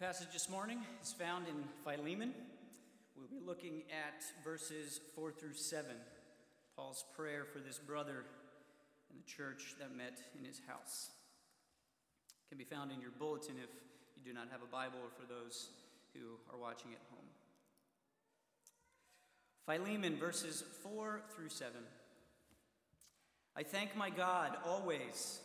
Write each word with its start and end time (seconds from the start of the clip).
passage 0.00 0.28
this 0.32 0.48
morning 0.48 0.78
is 1.02 1.12
found 1.12 1.46
in 1.48 1.56
Philemon. 1.82 2.32
We'll 3.16 3.26
be 3.26 3.44
looking 3.44 3.82
at 3.90 4.22
verses 4.44 5.00
4 5.16 5.32
through 5.32 5.54
7. 5.54 5.90
Paul's 6.76 7.04
prayer 7.16 7.44
for 7.44 7.58
this 7.58 7.78
brother 7.78 8.24
in 9.10 9.16
the 9.16 9.24
church 9.24 9.74
that 9.80 9.96
met 9.96 10.20
in 10.38 10.44
his 10.44 10.60
house. 10.68 11.10
It 12.28 12.48
can 12.48 12.58
be 12.58 12.64
found 12.64 12.92
in 12.92 13.00
your 13.00 13.10
bulletin 13.18 13.56
if 13.56 13.70
you 14.16 14.22
do 14.22 14.32
not 14.32 14.46
have 14.52 14.62
a 14.62 14.70
Bible 14.70 15.00
or 15.02 15.10
for 15.10 15.26
those 15.26 15.70
who 16.14 16.38
are 16.54 16.60
watching 16.60 16.92
at 16.92 17.00
home. 17.10 17.26
Philemon, 19.66 20.16
verses 20.16 20.62
4 20.84 21.22
through 21.34 21.48
7. 21.48 21.72
I 23.56 23.64
thank 23.64 23.96
my 23.96 24.10
God 24.10 24.52
always 24.64 25.40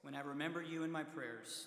when 0.00 0.14
I 0.14 0.20
remember 0.20 0.62
you 0.62 0.84
in 0.84 0.90
my 0.90 1.02
prayers 1.02 1.66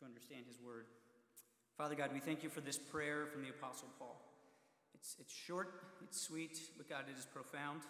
to 0.00 0.04
understand 0.04 0.44
His 0.46 0.60
Word. 0.60 0.86
Father 1.76 1.94
God, 1.94 2.10
we 2.12 2.20
thank 2.20 2.42
you 2.42 2.48
for 2.48 2.60
this 2.60 2.78
prayer 2.78 3.26
from 3.26 3.42
the 3.42 3.50
Apostle 3.50 3.88
Paul. 3.98 4.20
It's, 4.94 5.16
it's 5.20 5.32
short, 5.32 5.74
it's 6.02 6.20
sweet, 6.20 6.58
but 6.76 6.88
God, 6.88 7.04
it 7.08 7.18
is 7.18 7.26
profound. 7.26 7.82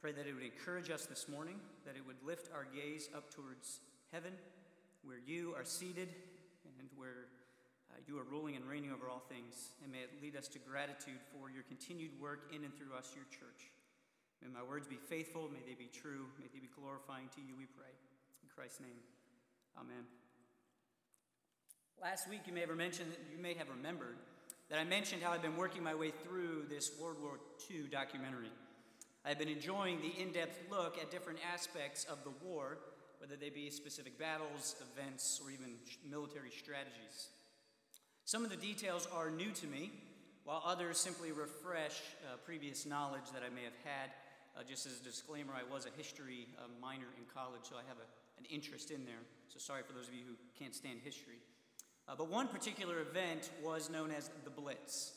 Pray 0.00 0.12
that 0.12 0.26
it 0.26 0.34
would 0.34 0.44
encourage 0.44 0.90
us 0.90 1.06
this 1.06 1.28
morning, 1.28 1.56
that 1.84 1.96
it 1.96 2.04
would 2.06 2.20
lift 2.24 2.52
our 2.52 2.66
gaze 2.68 3.08
up 3.16 3.32
towards 3.32 3.80
heaven, 4.12 4.32
where 5.02 5.18
you 5.24 5.54
are 5.56 5.64
seated 5.64 6.08
and 6.78 6.88
where 6.96 7.32
uh, 7.90 7.96
you 8.06 8.18
are 8.18 8.28
ruling 8.28 8.56
and 8.56 8.64
reigning 8.68 8.92
over 8.92 9.08
all 9.08 9.24
things. 9.28 9.72
And 9.82 9.90
may 9.90 10.04
it 10.04 10.12
lead 10.20 10.36
us 10.36 10.48
to 10.48 10.58
gratitude 10.58 11.20
for 11.32 11.48
your 11.48 11.64
continued 11.64 12.12
work 12.20 12.52
in 12.54 12.64
and 12.64 12.74
through 12.76 12.92
us, 12.96 13.12
your 13.16 13.26
church. 13.32 13.72
May 14.42 14.52
my 14.52 14.62
words 14.62 14.86
be 14.86 15.00
faithful, 15.00 15.48
may 15.48 15.64
they 15.64 15.74
be 15.74 15.88
true, 15.88 16.28
may 16.38 16.46
they 16.52 16.60
be 16.60 16.68
glorifying 16.68 17.28
to 17.36 17.40
you, 17.40 17.56
we 17.56 17.64
pray. 17.64 17.92
In 18.44 18.48
Christ's 18.52 18.80
name, 18.80 19.00
amen. 19.80 20.25
Last 22.02 22.28
week, 22.28 22.42
you 22.46 22.52
may 22.52 22.60
have 22.60 22.76
mentioned, 22.76 23.10
you 23.32 23.42
may 23.42 23.54
have 23.54 23.68
remembered 23.70 24.16
that 24.68 24.78
I 24.78 24.84
mentioned 24.84 25.22
how 25.22 25.32
I've 25.32 25.42
been 25.42 25.56
working 25.56 25.82
my 25.82 25.94
way 25.94 26.10
through 26.10 26.66
this 26.68 26.90
World 27.00 27.16
War 27.22 27.38
II 27.70 27.88
documentary. 27.90 28.50
I've 29.24 29.38
been 29.38 29.48
enjoying 29.48 30.00
the 30.02 30.20
in 30.20 30.30
depth 30.30 30.58
look 30.70 30.98
at 30.98 31.10
different 31.10 31.38
aspects 31.52 32.04
of 32.04 32.22
the 32.22 32.30
war, 32.44 32.78
whether 33.18 33.34
they 33.34 33.48
be 33.48 33.70
specific 33.70 34.18
battles, 34.18 34.76
events, 34.92 35.40
or 35.42 35.50
even 35.50 35.76
military 36.08 36.50
strategies. 36.50 37.28
Some 38.26 38.44
of 38.44 38.50
the 38.50 38.56
details 38.56 39.08
are 39.12 39.30
new 39.30 39.50
to 39.52 39.66
me, 39.66 39.90
while 40.44 40.62
others 40.66 40.98
simply 40.98 41.32
refresh 41.32 42.02
uh, 42.22 42.36
previous 42.44 42.84
knowledge 42.84 43.30
that 43.32 43.42
I 43.42 43.52
may 43.54 43.64
have 43.64 43.78
had. 43.84 44.10
Uh, 44.54 44.62
just 44.68 44.86
as 44.86 45.00
a 45.00 45.04
disclaimer, 45.04 45.54
I 45.54 45.72
was 45.72 45.86
a 45.86 45.96
history 45.96 46.46
uh, 46.58 46.64
minor 46.80 47.08
in 47.16 47.24
college, 47.34 47.62
so 47.62 47.76
I 47.76 47.88
have 47.88 47.96
a, 47.96 48.38
an 48.38 48.44
interest 48.50 48.90
in 48.90 49.06
there. 49.06 49.24
So 49.48 49.58
sorry 49.58 49.82
for 49.82 49.94
those 49.94 50.08
of 50.08 50.14
you 50.14 50.24
who 50.28 50.36
can't 50.58 50.74
stand 50.74 51.00
history. 51.02 51.40
Uh, 52.08 52.14
but 52.16 52.30
one 52.30 52.48
particular 52.48 53.00
event 53.00 53.50
was 53.64 53.90
known 53.90 54.10
as 54.10 54.30
the 54.44 54.50
Blitz. 54.50 55.12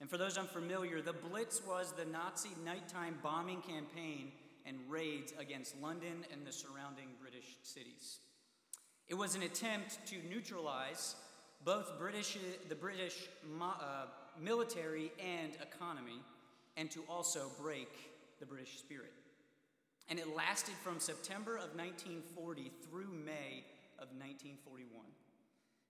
And 0.00 0.10
for 0.10 0.18
those 0.18 0.36
unfamiliar, 0.36 1.00
the 1.00 1.12
Blitz 1.12 1.62
was 1.66 1.92
the 1.92 2.04
Nazi 2.04 2.50
nighttime 2.64 3.18
bombing 3.22 3.62
campaign 3.62 4.32
and 4.66 4.78
raids 4.88 5.32
against 5.38 5.80
London 5.80 6.24
and 6.32 6.46
the 6.46 6.52
surrounding 6.52 7.08
British 7.20 7.56
cities. 7.62 8.18
It 9.08 9.14
was 9.14 9.34
an 9.34 9.42
attempt 9.42 9.98
to 10.08 10.16
neutralize 10.28 11.14
both 11.64 11.98
British, 11.98 12.36
the 12.68 12.74
British 12.74 13.28
uh, 13.62 14.06
military 14.40 15.12
and 15.18 15.52
economy, 15.62 16.20
and 16.76 16.90
to 16.90 17.04
also 17.08 17.50
break 17.60 17.88
the 18.40 18.46
British 18.46 18.78
spirit. 18.78 19.12
And 20.08 20.18
it 20.18 20.34
lasted 20.34 20.74
from 20.82 21.00
September 21.00 21.56
of 21.56 21.76
1940 21.76 22.70
through 22.82 23.08
May 23.24 23.64
of 23.98 24.08
1941. 24.18 25.06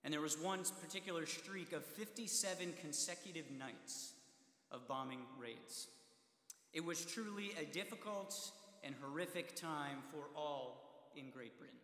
And 0.05 0.13
there 0.13 0.21
was 0.21 0.39
one 0.39 0.61
particular 0.83 1.25
streak 1.25 1.73
of 1.73 1.85
57 1.85 2.75
consecutive 2.81 3.51
nights 3.59 4.13
of 4.71 4.87
bombing 4.87 5.21
raids. 5.41 5.89
It 6.75 6.85
was 6.85 7.05
truly 7.05 7.53
a 7.61 7.65
difficult 7.65 8.35
and 8.83 8.95
horrific 9.01 9.57
time 9.57 9.99
for 10.11 10.25
all 10.37 11.11
in 11.17 11.31
Great 11.31 11.59
Britain. 11.59 11.79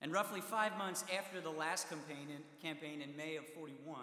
And 0.00 0.12
roughly 0.12 0.40
five 0.40 0.76
months 0.78 1.04
after 1.16 1.40
the 1.40 1.50
last 1.50 1.88
campaign 1.88 2.28
in, 2.28 2.42
campaign 2.60 3.00
in 3.02 3.16
May 3.16 3.36
of 3.36 3.46
41, 3.48 4.00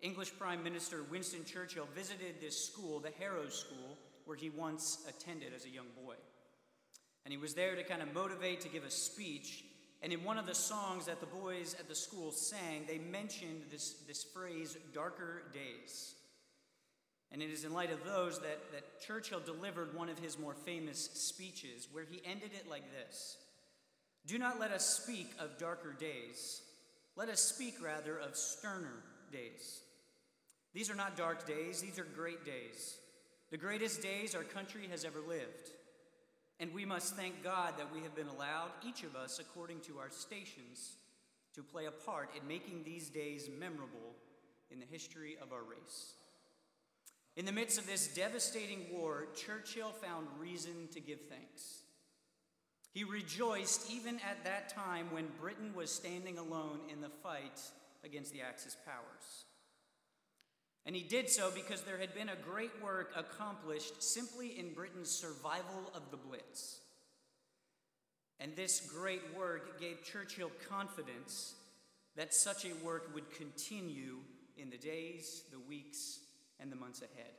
English 0.00 0.32
Prime 0.38 0.62
Minister 0.62 1.02
Winston 1.10 1.44
Churchill 1.44 1.88
visited 1.94 2.40
this 2.40 2.66
school, 2.66 3.00
the 3.00 3.10
Harrow 3.18 3.48
School, 3.48 3.98
where 4.24 4.36
he 4.36 4.50
once 4.50 5.04
attended 5.08 5.52
as 5.54 5.66
a 5.66 5.70
young 5.70 5.86
boy. 6.04 6.14
And 7.24 7.32
he 7.32 7.38
was 7.38 7.54
there 7.54 7.74
to 7.74 7.82
kind 7.84 8.02
of 8.02 8.12
motivate, 8.14 8.60
to 8.62 8.68
give 8.68 8.84
a 8.84 8.90
speech 8.90 9.64
and 10.04 10.12
in 10.12 10.22
one 10.22 10.36
of 10.36 10.44
the 10.44 10.54
songs 10.54 11.06
that 11.06 11.20
the 11.20 11.26
boys 11.26 11.74
at 11.80 11.88
the 11.88 11.94
school 11.94 12.30
sang, 12.30 12.84
they 12.86 12.98
mentioned 12.98 13.62
this, 13.70 13.94
this 14.06 14.22
phrase, 14.22 14.76
darker 14.92 15.44
days. 15.54 16.14
And 17.32 17.40
it 17.40 17.48
is 17.48 17.64
in 17.64 17.72
light 17.72 17.90
of 17.90 18.04
those 18.04 18.38
that, 18.40 18.70
that 18.72 19.00
Churchill 19.00 19.40
delivered 19.40 19.96
one 19.96 20.10
of 20.10 20.18
his 20.18 20.38
more 20.38 20.52
famous 20.52 21.08
speeches, 21.14 21.88
where 21.90 22.04
he 22.04 22.20
ended 22.26 22.50
it 22.52 22.68
like 22.68 22.84
this 22.92 23.38
Do 24.26 24.38
not 24.38 24.60
let 24.60 24.72
us 24.72 24.84
speak 24.84 25.32
of 25.38 25.56
darker 25.56 25.94
days. 25.98 26.60
Let 27.16 27.30
us 27.30 27.40
speak 27.40 27.82
rather 27.82 28.18
of 28.18 28.36
sterner 28.36 29.02
days. 29.32 29.80
These 30.74 30.90
are 30.90 30.94
not 30.94 31.16
dark 31.16 31.46
days, 31.46 31.80
these 31.80 31.98
are 31.98 32.04
great 32.04 32.44
days. 32.44 32.98
The 33.50 33.56
greatest 33.56 34.02
days 34.02 34.34
our 34.34 34.42
country 34.42 34.86
has 34.90 35.06
ever 35.06 35.20
lived. 35.26 35.70
And 36.60 36.72
we 36.72 36.84
must 36.84 37.16
thank 37.16 37.42
God 37.42 37.74
that 37.78 37.92
we 37.92 38.02
have 38.02 38.14
been 38.14 38.28
allowed, 38.28 38.70
each 38.86 39.02
of 39.02 39.16
us, 39.16 39.40
according 39.40 39.80
to 39.80 39.98
our 39.98 40.10
stations, 40.10 40.96
to 41.54 41.62
play 41.62 41.86
a 41.86 41.90
part 41.90 42.30
in 42.40 42.46
making 42.46 42.84
these 42.84 43.10
days 43.10 43.48
memorable 43.58 44.14
in 44.70 44.80
the 44.80 44.86
history 44.86 45.36
of 45.42 45.52
our 45.52 45.62
race. 45.62 46.14
In 47.36 47.44
the 47.44 47.52
midst 47.52 47.78
of 47.78 47.86
this 47.86 48.06
devastating 48.08 48.86
war, 48.92 49.26
Churchill 49.34 49.90
found 49.90 50.28
reason 50.38 50.88
to 50.92 51.00
give 51.00 51.20
thanks. 51.28 51.82
He 52.92 53.02
rejoiced 53.02 53.90
even 53.90 54.20
at 54.20 54.44
that 54.44 54.68
time 54.68 55.08
when 55.10 55.26
Britain 55.40 55.72
was 55.74 55.90
standing 55.90 56.38
alone 56.38 56.78
in 56.88 57.00
the 57.00 57.08
fight 57.08 57.60
against 58.04 58.32
the 58.32 58.40
Axis 58.40 58.76
powers. 58.84 59.46
And 60.86 60.94
he 60.94 61.02
did 61.02 61.30
so 61.30 61.50
because 61.54 61.82
there 61.82 61.98
had 61.98 62.14
been 62.14 62.28
a 62.28 62.36
great 62.36 62.82
work 62.82 63.12
accomplished 63.16 64.02
simply 64.02 64.58
in 64.58 64.74
Britain's 64.74 65.10
survival 65.10 65.90
of 65.94 66.10
the 66.10 66.16
Blitz. 66.16 66.80
And 68.38 68.54
this 68.54 68.80
great 68.80 69.22
work 69.36 69.80
gave 69.80 70.04
Churchill 70.04 70.50
confidence 70.68 71.54
that 72.16 72.34
such 72.34 72.64
a 72.64 72.84
work 72.84 73.10
would 73.14 73.30
continue 73.30 74.18
in 74.58 74.70
the 74.70 74.76
days, 74.76 75.44
the 75.50 75.58
weeks, 75.58 76.20
and 76.60 76.70
the 76.70 76.76
months 76.76 77.00
ahead. 77.00 77.32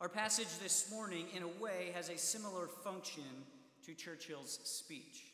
Our 0.00 0.08
passage 0.08 0.58
this 0.62 0.90
morning, 0.90 1.26
in 1.34 1.42
a 1.42 1.62
way, 1.62 1.92
has 1.94 2.10
a 2.10 2.18
similar 2.18 2.66
function 2.66 3.22
to 3.86 3.94
Churchill's 3.94 4.58
speech. 4.64 5.32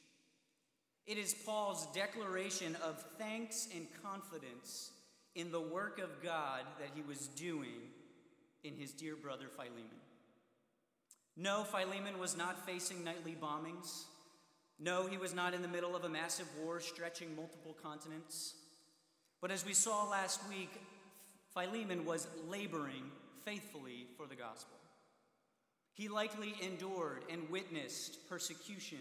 It 1.06 1.19
is 1.19 1.34
Paul's 1.34 1.87
declaration 1.93 2.76
of 2.84 3.04
thanks 3.19 3.69
and 3.75 3.88
confidence 4.04 4.90
in 5.34 5.50
the 5.50 5.61
work 5.61 5.99
of 5.99 6.23
God 6.23 6.62
that 6.79 6.90
he 6.94 7.02
was 7.02 7.29
doing 7.29 7.90
in 8.64 8.75
his 8.76 8.93
dear 8.93 9.17
brother 9.17 9.46
Philemon. 9.49 10.00
No, 11.37 11.64
Philemon 11.64 12.19
was 12.19 12.37
not 12.37 12.67
facing 12.67 13.02
nightly 13.02 13.37
bombings. 13.40 14.05
No, 14.79 15.06
he 15.06 15.17
was 15.17 15.34
not 15.34 15.55
in 15.55 15.62
the 15.62 15.69
middle 15.69 15.96
of 15.96 16.05
a 16.05 16.08
massive 16.08 16.49
war 16.62 16.81
stretching 16.81 17.34
multiple 17.34 17.76
continents. 17.82 18.55
But 19.40 19.50
as 19.50 19.64
we 19.64 19.75
saw 19.75 20.08
last 20.08 20.40
week, 20.49 20.73
Philemon 21.55 22.05
was 22.05 22.26
laboring 22.49 23.11
faithfully 23.44 24.06
for 24.17 24.26
the 24.26 24.35
gospel. 24.35 24.76
He 25.94 26.08
likely 26.08 26.55
endured 26.62 27.25
and 27.31 27.49
witnessed 27.50 28.28
persecution 28.28 28.99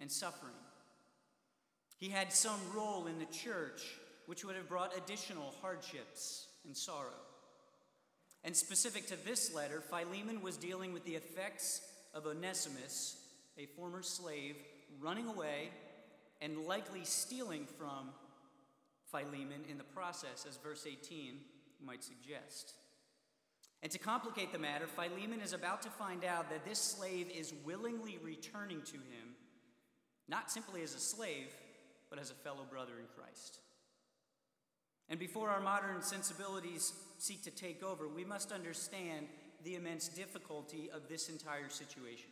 and 0.00 0.10
suffering. 0.10 0.52
He 1.98 2.08
had 2.08 2.32
some 2.32 2.60
role 2.74 3.06
in 3.06 3.18
the 3.18 3.26
church 3.26 3.82
which 4.26 4.44
would 4.44 4.56
have 4.56 4.68
brought 4.68 4.96
additional 4.96 5.54
hardships 5.60 6.46
and 6.64 6.76
sorrow. 6.76 7.20
And 8.44 8.54
specific 8.54 9.06
to 9.08 9.24
this 9.24 9.54
letter, 9.54 9.80
Philemon 9.80 10.42
was 10.42 10.56
dealing 10.56 10.92
with 10.92 11.04
the 11.04 11.14
effects 11.14 11.80
of 12.12 12.26
Onesimus, 12.26 13.16
a 13.58 13.66
former 13.66 14.02
slave, 14.02 14.56
running 15.00 15.26
away 15.28 15.70
and 16.42 16.58
likely 16.66 17.04
stealing 17.04 17.66
from 17.78 18.10
Philemon 19.10 19.64
in 19.70 19.78
the 19.78 19.84
process, 19.84 20.46
as 20.48 20.56
verse 20.56 20.86
18 20.86 21.38
might 21.84 22.04
suggest. 22.04 22.74
And 23.82 23.92
to 23.92 23.98
complicate 23.98 24.52
the 24.52 24.58
matter, 24.58 24.86
Philemon 24.86 25.40
is 25.40 25.52
about 25.52 25.82
to 25.82 25.90
find 25.90 26.24
out 26.24 26.50
that 26.50 26.64
this 26.64 26.78
slave 26.78 27.30
is 27.30 27.52
willingly 27.64 28.18
returning 28.22 28.82
to 28.82 28.94
him, 28.94 29.36
not 30.28 30.50
simply 30.50 30.82
as 30.82 30.94
a 30.94 30.98
slave, 31.00 31.54
but 32.10 32.18
as 32.18 32.30
a 32.30 32.34
fellow 32.34 32.64
brother 32.68 32.94
in 32.98 33.06
Christ. 33.14 33.58
And 35.08 35.18
before 35.18 35.50
our 35.50 35.60
modern 35.60 36.02
sensibilities 36.02 36.92
seek 37.18 37.42
to 37.44 37.50
take 37.50 37.82
over, 37.82 38.08
we 38.08 38.24
must 38.24 38.52
understand 38.52 39.26
the 39.62 39.74
immense 39.74 40.08
difficulty 40.08 40.90
of 40.92 41.08
this 41.08 41.28
entire 41.28 41.68
situation. 41.68 42.30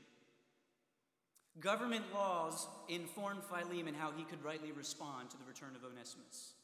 Government 1.61 2.05
laws 2.15 2.67
informed 2.89 3.43
Philemon 3.45 3.95
how 3.95 4.11
he 4.17 4.25
could 4.25 4.43
rightly 4.43 4.73
respond 4.73 5.31
to 5.31 5.37
the 5.37 5.45
return 5.45 5.77
of 5.77 5.85
Onesimus. 5.85 6.55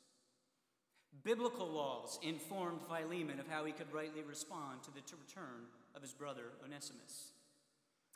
Biblical 1.24 1.66
laws 1.66 2.18
informed 2.22 2.80
Philemon 2.82 3.40
of 3.40 3.48
how 3.48 3.64
he 3.64 3.72
could 3.72 3.92
rightly 3.92 4.22
respond 4.22 4.82
to 4.84 4.90
the 4.90 5.02
return 5.26 5.66
of 5.94 6.02
his 6.02 6.12
brother 6.12 6.44
Onesimus. 6.64 7.32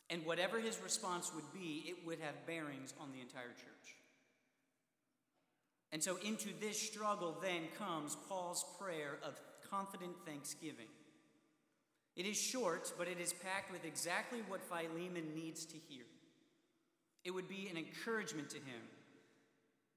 And 0.09 0.25
whatever 0.25 0.61
his 0.61 0.81
response 0.83 1.33
would 1.35 1.53
be, 1.53 1.85
it 1.87 2.07
would 2.07 2.21
have 2.21 2.47
bearings 2.47 2.95
on 3.01 3.13
the 3.13 3.21
entire 3.21 3.49
church. 3.49 3.97
And 5.93 6.03
so, 6.03 6.17
into 6.25 6.49
this 6.61 6.81
struggle 6.81 7.37
then 7.43 7.63
comes 7.79 8.17
Paul's 8.29 8.65
prayer 8.81 9.19
of 9.23 9.39
confident 9.71 10.13
thanksgiving. 10.27 10.89
It 12.17 12.27
is 12.27 12.37
short, 12.37 12.93
but 12.99 13.09
it 13.09 13.21
is 13.21 13.33
packed 13.33 13.71
with 13.71 13.85
exactly 13.85 14.41
what 14.49 14.63
Philemon 14.63 15.35
needs 15.35 15.65
to 15.67 15.77
hear. 15.89 16.05
It 17.25 17.31
would 17.31 17.49
be 17.49 17.69
an 17.71 17.77
encouragement 17.77 18.51
to 18.51 18.57
him 18.57 18.83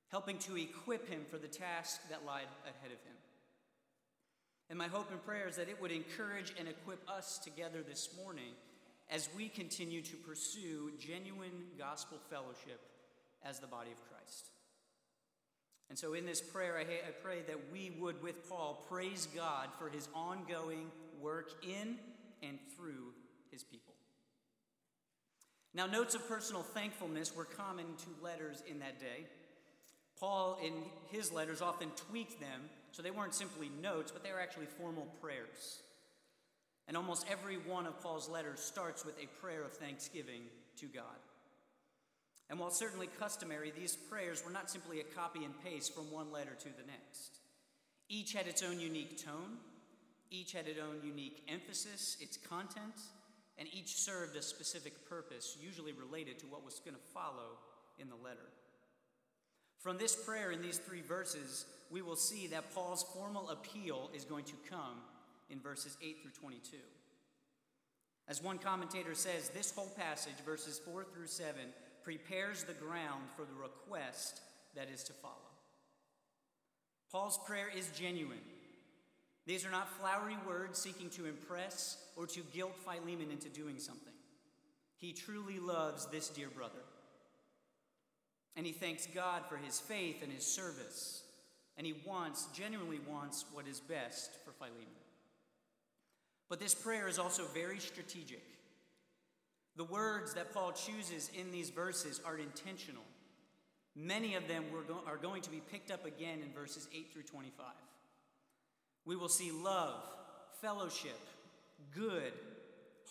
helping 0.09 0.37
to 0.37 0.55
equip 0.55 1.09
him 1.09 1.25
for 1.29 1.37
the 1.37 1.47
task 1.47 1.99
that 2.09 2.25
lied 2.25 2.47
ahead 2.63 2.91
of 2.91 3.03
him. 3.03 3.17
And 4.69 4.79
my 4.79 4.87
hope 4.87 5.11
and 5.11 5.23
prayer 5.25 5.47
is 5.47 5.57
that 5.57 5.67
it 5.69 5.81
would 5.81 5.91
encourage 5.91 6.53
and 6.57 6.67
equip 6.67 7.07
us 7.09 7.37
together 7.37 7.83
this 7.85 8.09
morning 8.15 8.53
as 9.11 9.27
we 9.35 9.49
continue 9.49 10.01
to 10.01 10.15
pursue 10.15 10.91
genuine 10.99 11.65
gospel 11.77 12.17
fellowship 12.29 12.79
as 13.43 13.59
the 13.59 13.67
body 13.67 13.91
of 13.91 13.97
Christ. 14.09 14.54
And 15.89 15.97
so, 15.97 16.13
in 16.13 16.25
this 16.25 16.41
prayer, 16.41 16.77
I, 16.77 17.11
pray 17.21 17.41
that 17.47 17.71
we 17.71 17.95
would, 17.99 18.21
with 18.23 18.49
Paul, 18.49 18.85
praise 18.89 19.27
God 19.35 19.69
for 19.77 19.89
his 19.89 20.09
ongoing 20.15 20.91
work 21.21 21.51
in 21.63 21.97
and 22.41 22.57
through 22.75 23.13
his 23.51 23.63
people. 23.63 23.93
Now, 25.73 25.85
notes 25.85 26.15
of 26.15 26.27
personal 26.27 26.63
thankfulness 26.63 27.35
were 27.35 27.45
common 27.45 27.85
to 27.85 28.23
letters 28.23 28.63
in 28.67 28.79
that 28.79 28.99
day. 28.99 29.27
Paul, 30.19 30.57
in 30.63 30.73
his 31.11 31.31
letters, 31.31 31.61
often 31.61 31.89
tweaked 32.09 32.39
them 32.39 32.61
so 32.91 33.01
they 33.01 33.11
weren't 33.11 33.35
simply 33.35 33.69
notes, 33.81 34.11
but 34.11 34.23
they 34.23 34.31
were 34.31 34.39
actually 34.39 34.67
formal 34.67 35.05
prayers. 35.21 35.81
And 36.87 36.95
almost 36.95 37.25
every 37.29 37.57
one 37.57 37.85
of 37.85 38.01
Paul's 38.01 38.29
letters 38.29 38.61
starts 38.61 39.03
with 39.05 39.15
a 39.19 39.27
prayer 39.41 39.63
of 39.63 39.73
thanksgiving 39.73 40.43
to 40.77 40.85
God. 40.85 41.03
And 42.49 42.59
while 42.59 42.71
certainly 42.71 43.07
customary, 43.19 43.71
these 43.75 43.95
prayers 43.95 44.43
were 44.45 44.51
not 44.51 44.69
simply 44.69 44.99
a 44.99 45.03
copy 45.03 45.43
and 45.43 45.53
paste 45.63 45.95
from 45.95 46.11
one 46.11 46.31
letter 46.31 46.55
to 46.59 46.65
the 46.65 46.85
next. 46.87 47.39
Each 48.07 48.33
had 48.33 48.47
its 48.47 48.61
own 48.61 48.79
unique 48.79 49.23
tone, 49.23 49.57
each 50.29 50.51
had 50.51 50.67
its 50.67 50.79
own 50.79 50.99
unique 51.03 51.43
emphasis, 51.47 52.17
its 52.19 52.37
content, 52.37 53.01
and 53.57 53.67
each 53.73 53.95
served 53.95 54.35
a 54.35 54.41
specific 54.41 55.09
purpose, 55.09 55.57
usually 55.59 55.93
related 55.93 56.37
to 56.39 56.45
what 56.45 56.63
was 56.63 56.79
going 56.79 56.95
to 56.95 57.01
follow 57.13 57.57
in 57.99 58.09
the 58.09 58.15
letter. 58.15 58.49
From 59.79 59.97
this 59.97 60.15
prayer 60.15 60.51
in 60.51 60.61
these 60.61 60.77
three 60.77 61.01
verses, 61.01 61.65
we 61.89 62.01
will 62.01 62.15
see 62.15 62.47
that 62.47 62.73
Paul's 62.73 63.05
formal 63.13 63.49
appeal 63.49 64.09
is 64.13 64.25
going 64.25 64.45
to 64.45 64.55
come 64.69 65.01
in 65.49 65.59
verses 65.59 65.97
8 66.01 66.21
through 66.21 66.31
22. 66.31 66.77
As 68.27 68.41
one 68.41 68.57
commentator 68.57 69.13
says, 69.13 69.49
this 69.49 69.71
whole 69.71 69.91
passage, 69.95 70.33
verses 70.43 70.79
4 70.79 71.05
through 71.13 71.27
7, 71.27 71.53
prepares 72.05 72.63
the 72.63 72.73
ground 72.73 73.23
for 73.35 73.43
the 73.43 73.59
request 73.59 74.39
that 74.75 74.89
is 74.93 75.03
to 75.03 75.13
follow. 75.13 75.33
Paul's 77.11 77.39
prayer 77.45 77.67
is 77.75 77.89
genuine. 77.97 78.37
These 79.47 79.65
are 79.65 79.71
not 79.71 79.89
flowery 79.99 80.37
words 80.47 80.77
seeking 80.79 81.09
to 81.11 81.25
impress 81.25 81.97
or 82.15 82.27
to 82.27 82.41
guilt 82.53 82.75
Philemon 82.85 83.31
into 83.31 83.49
doing 83.49 83.79
something. 83.79 84.13
He 84.97 85.13
truly 85.13 85.59
loves 85.59 86.05
this 86.07 86.29
dear 86.29 86.49
brother. 86.49 86.83
And 88.55 88.65
he 88.65 88.71
thanks 88.71 89.07
God 89.07 89.41
for 89.49 89.57
his 89.57 89.79
faith 89.79 90.21
and 90.21 90.31
his 90.31 90.45
service. 90.45 91.23
And 91.77 91.85
he 91.85 91.95
wants, 92.05 92.47
genuinely 92.53 92.99
wants, 93.09 93.45
what 93.51 93.67
is 93.67 93.79
best 93.79 94.31
for 94.45 94.51
Philemon. 94.51 94.85
But 96.49 96.59
this 96.59 96.75
prayer 96.75 97.07
is 97.07 97.19
also 97.19 97.45
very 97.53 97.79
strategic. 97.79 98.43
The 99.75 99.83
words 99.83 100.33
that 100.35 100.53
Paul 100.53 100.71
chooses 100.71 101.29
in 101.33 101.51
these 101.51 101.69
verses 101.69 102.21
are 102.25 102.37
intentional. 102.37 103.03
Many 103.95 104.35
of 104.35 104.47
them 104.47 104.65
are 105.07 105.17
going 105.17 105.41
to 105.41 105.49
be 105.49 105.61
picked 105.71 105.91
up 105.91 106.05
again 106.05 106.39
in 106.41 106.51
verses 106.53 106.87
8 106.93 107.11
through 107.11 107.23
25. 107.23 107.65
We 109.05 109.15
will 109.15 109.29
see 109.29 109.51
love, 109.51 110.01
fellowship, 110.61 111.19
good, 111.93 112.33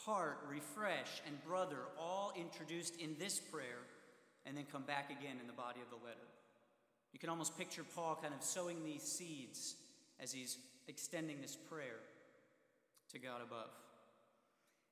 heart, 0.05 0.39
refresh, 0.51 1.23
and 1.27 1.43
brother 1.45 1.79
all 1.99 2.33
introduced 2.37 3.01
in 3.01 3.17
this 3.19 3.39
prayer 3.39 3.81
and 4.47 4.57
then 4.57 4.65
come 4.71 4.83
back 4.83 5.11
again 5.11 5.37
in 5.41 5.47
the 5.47 5.53
body 5.53 5.81
of 5.81 5.89
the 5.91 6.05
letter. 6.05 6.19
You 7.13 7.19
can 7.19 7.31
almost 7.31 7.57
picture 7.57 7.85
Paul 7.95 8.19
kind 8.21 8.35
of 8.35 8.43
sowing 8.43 8.83
these 8.85 9.03
seeds 9.03 9.77
as 10.21 10.33
he's 10.33 10.59
extending 10.89 11.41
this 11.41 11.57
prayer 11.57 12.01
to 13.13 13.19
God 13.19 13.41
above. 13.43 13.71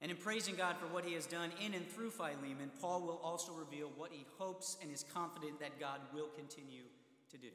And 0.02 0.10
in 0.10 0.16
praising 0.16 0.56
God 0.56 0.76
for 0.78 0.86
what 0.86 1.04
he 1.04 1.14
has 1.14 1.26
done 1.26 1.52
in 1.64 1.74
and 1.74 1.88
through 1.88 2.10
Philemon, 2.10 2.72
Paul 2.80 3.02
will 3.02 3.20
also 3.22 3.52
reveal 3.52 3.88
what 3.96 4.10
he 4.10 4.26
hopes 4.36 4.76
and 4.82 4.90
is 4.90 5.04
confident 5.14 5.60
that 5.60 5.78
God 5.78 6.00
will 6.12 6.26
continue 6.36 6.82
to 7.30 7.38
do. 7.38 7.52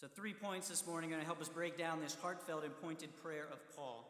So, 0.00 0.06
three 0.06 0.34
points 0.34 0.68
this 0.68 0.86
morning 0.86 1.10
are 1.10 1.14
going 1.14 1.22
to 1.22 1.26
help 1.26 1.40
us 1.40 1.48
break 1.48 1.76
down 1.76 2.00
this 2.00 2.16
heartfelt 2.22 2.62
and 2.62 2.80
pointed 2.80 3.10
prayer 3.22 3.46
of 3.50 3.58
Paul. 3.74 4.08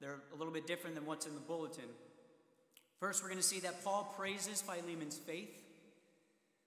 They're 0.00 0.18
a 0.34 0.36
little 0.36 0.52
bit 0.52 0.66
different 0.66 0.96
than 0.96 1.06
what's 1.06 1.26
in 1.26 1.34
the 1.34 1.40
bulletin. 1.40 1.84
First, 2.98 3.22
we're 3.22 3.28
going 3.28 3.40
to 3.40 3.46
see 3.46 3.60
that 3.60 3.84
Paul 3.84 4.12
praises 4.16 4.62
Philemon's 4.62 5.18
faith. 5.18 5.62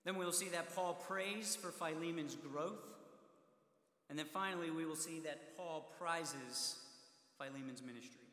Then 0.05 0.15
we'll 0.15 0.31
see 0.31 0.49
that 0.49 0.73
Paul 0.75 0.93
prays 0.93 1.57
for 1.57 1.71
Philemon's 1.71 2.35
growth. 2.35 2.85
And 4.09 4.17
then 4.17 4.27
finally, 4.27 4.71
we 4.71 4.85
will 4.85 4.95
see 4.95 5.19
that 5.21 5.57
Paul 5.57 5.91
prizes 5.99 6.77
Philemon's 7.37 7.81
ministry. 7.81 8.28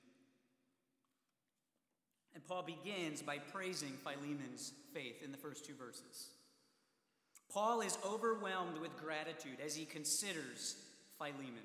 And 2.37 2.47
Paul 2.47 2.65
begins 2.65 3.23
by 3.23 3.39
praising 3.39 3.95
Philemon's 4.05 4.75
faith 4.93 5.23
in 5.25 5.33
the 5.33 5.39
first 5.39 5.65
two 5.65 5.73
verses. 5.73 6.29
Paul 7.51 7.81
is 7.81 7.97
overwhelmed 8.05 8.77
with 8.77 8.95
gratitude 8.99 9.57
as 9.65 9.75
he 9.75 9.87
considers 9.87 10.77
Philemon. 11.17 11.65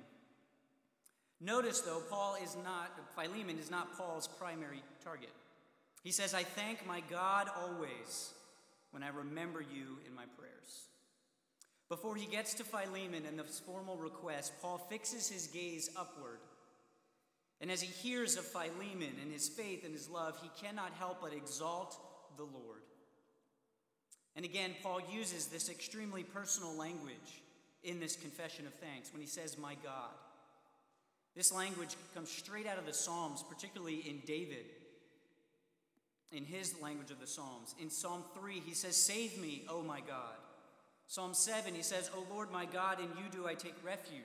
Notice, 1.41 1.81
though, 1.81 2.01
Paul 2.09 2.37
is 2.41 2.55
not, 2.63 2.97
Philemon 3.17 3.59
is 3.59 3.69
not 3.69 3.97
Paul's 3.97 4.29
primary 4.29 4.81
target. 5.03 5.31
He 6.05 6.11
says, 6.13 6.33
I 6.33 6.43
thank 6.43 6.87
my 6.87 7.01
God 7.09 7.49
always 7.59 8.31
when 8.91 9.03
I 9.03 9.09
remember 9.09 9.59
you 9.59 9.97
in 10.07 10.15
my 10.15 10.23
prayers. 10.37 10.85
Before 11.89 12.15
he 12.15 12.27
gets 12.27 12.53
to 12.53 12.63
Philemon 12.63 13.25
and 13.27 13.37
the 13.37 13.43
formal 13.43 13.97
request, 13.97 14.53
Paul 14.61 14.77
fixes 14.89 15.27
his 15.27 15.47
gaze 15.47 15.89
upward. 15.97 16.39
And 17.61 17.71
as 17.71 17.81
he 17.81 17.87
hears 17.87 18.37
of 18.37 18.45
Philemon 18.45 19.13
and 19.21 19.31
his 19.31 19.47
faith 19.47 19.85
and 19.85 19.93
his 19.93 20.09
love, 20.09 20.37
he 20.41 20.49
cannot 20.65 20.91
help 20.97 21.21
but 21.21 21.33
exalt 21.33 21.97
the 22.35 22.43
Lord. 22.43 22.81
And 24.35 24.43
again, 24.43 24.71
Paul 24.81 25.01
uses 25.11 25.47
this 25.47 25.69
extremely 25.69 26.23
personal 26.23 26.75
language 26.75 27.43
in 27.83 27.99
this 27.99 28.15
confession 28.15 28.65
of 28.65 28.73
thanks 28.75 29.13
when 29.13 29.21
he 29.21 29.27
says, 29.27 29.57
My 29.57 29.75
God. 29.83 30.11
This 31.35 31.53
language 31.53 31.95
comes 32.13 32.29
straight 32.29 32.67
out 32.67 32.77
of 32.77 32.85
the 32.85 32.93
Psalms, 32.93 33.43
particularly 33.47 34.03
in 34.09 34.21
David 34.25 34.65
in 36.31 36.45
his 36.45 36.79
language 36.81 37.11
of 37.11 37.19
the 37.19 37.27
Psalms. 37.27 37.75
In 37.79 37.89
Psalm 37.89 38.23
3, 38.39 38.61
he 38.65 38.73
says, 38.73 38.95
Save 38.95 39.39
me, 39.39 39.63
O 39.69 39.81
my 39.81 39.99
God. 39.99 40.35
Psalm 41.07 41.33
7, 41.33 41.73
he 41.73 41.81
says, 41.81 42.09
O 42.15 42.25
Lord 42.33 42.51
my 42.51 42.65
God, 42.65 42.99
in 42.99 43.07
you 43.07 43.29
do 43.31 43.47
I 43.47 43.53
take 43.53 43.75
refuge. 43.83 44.21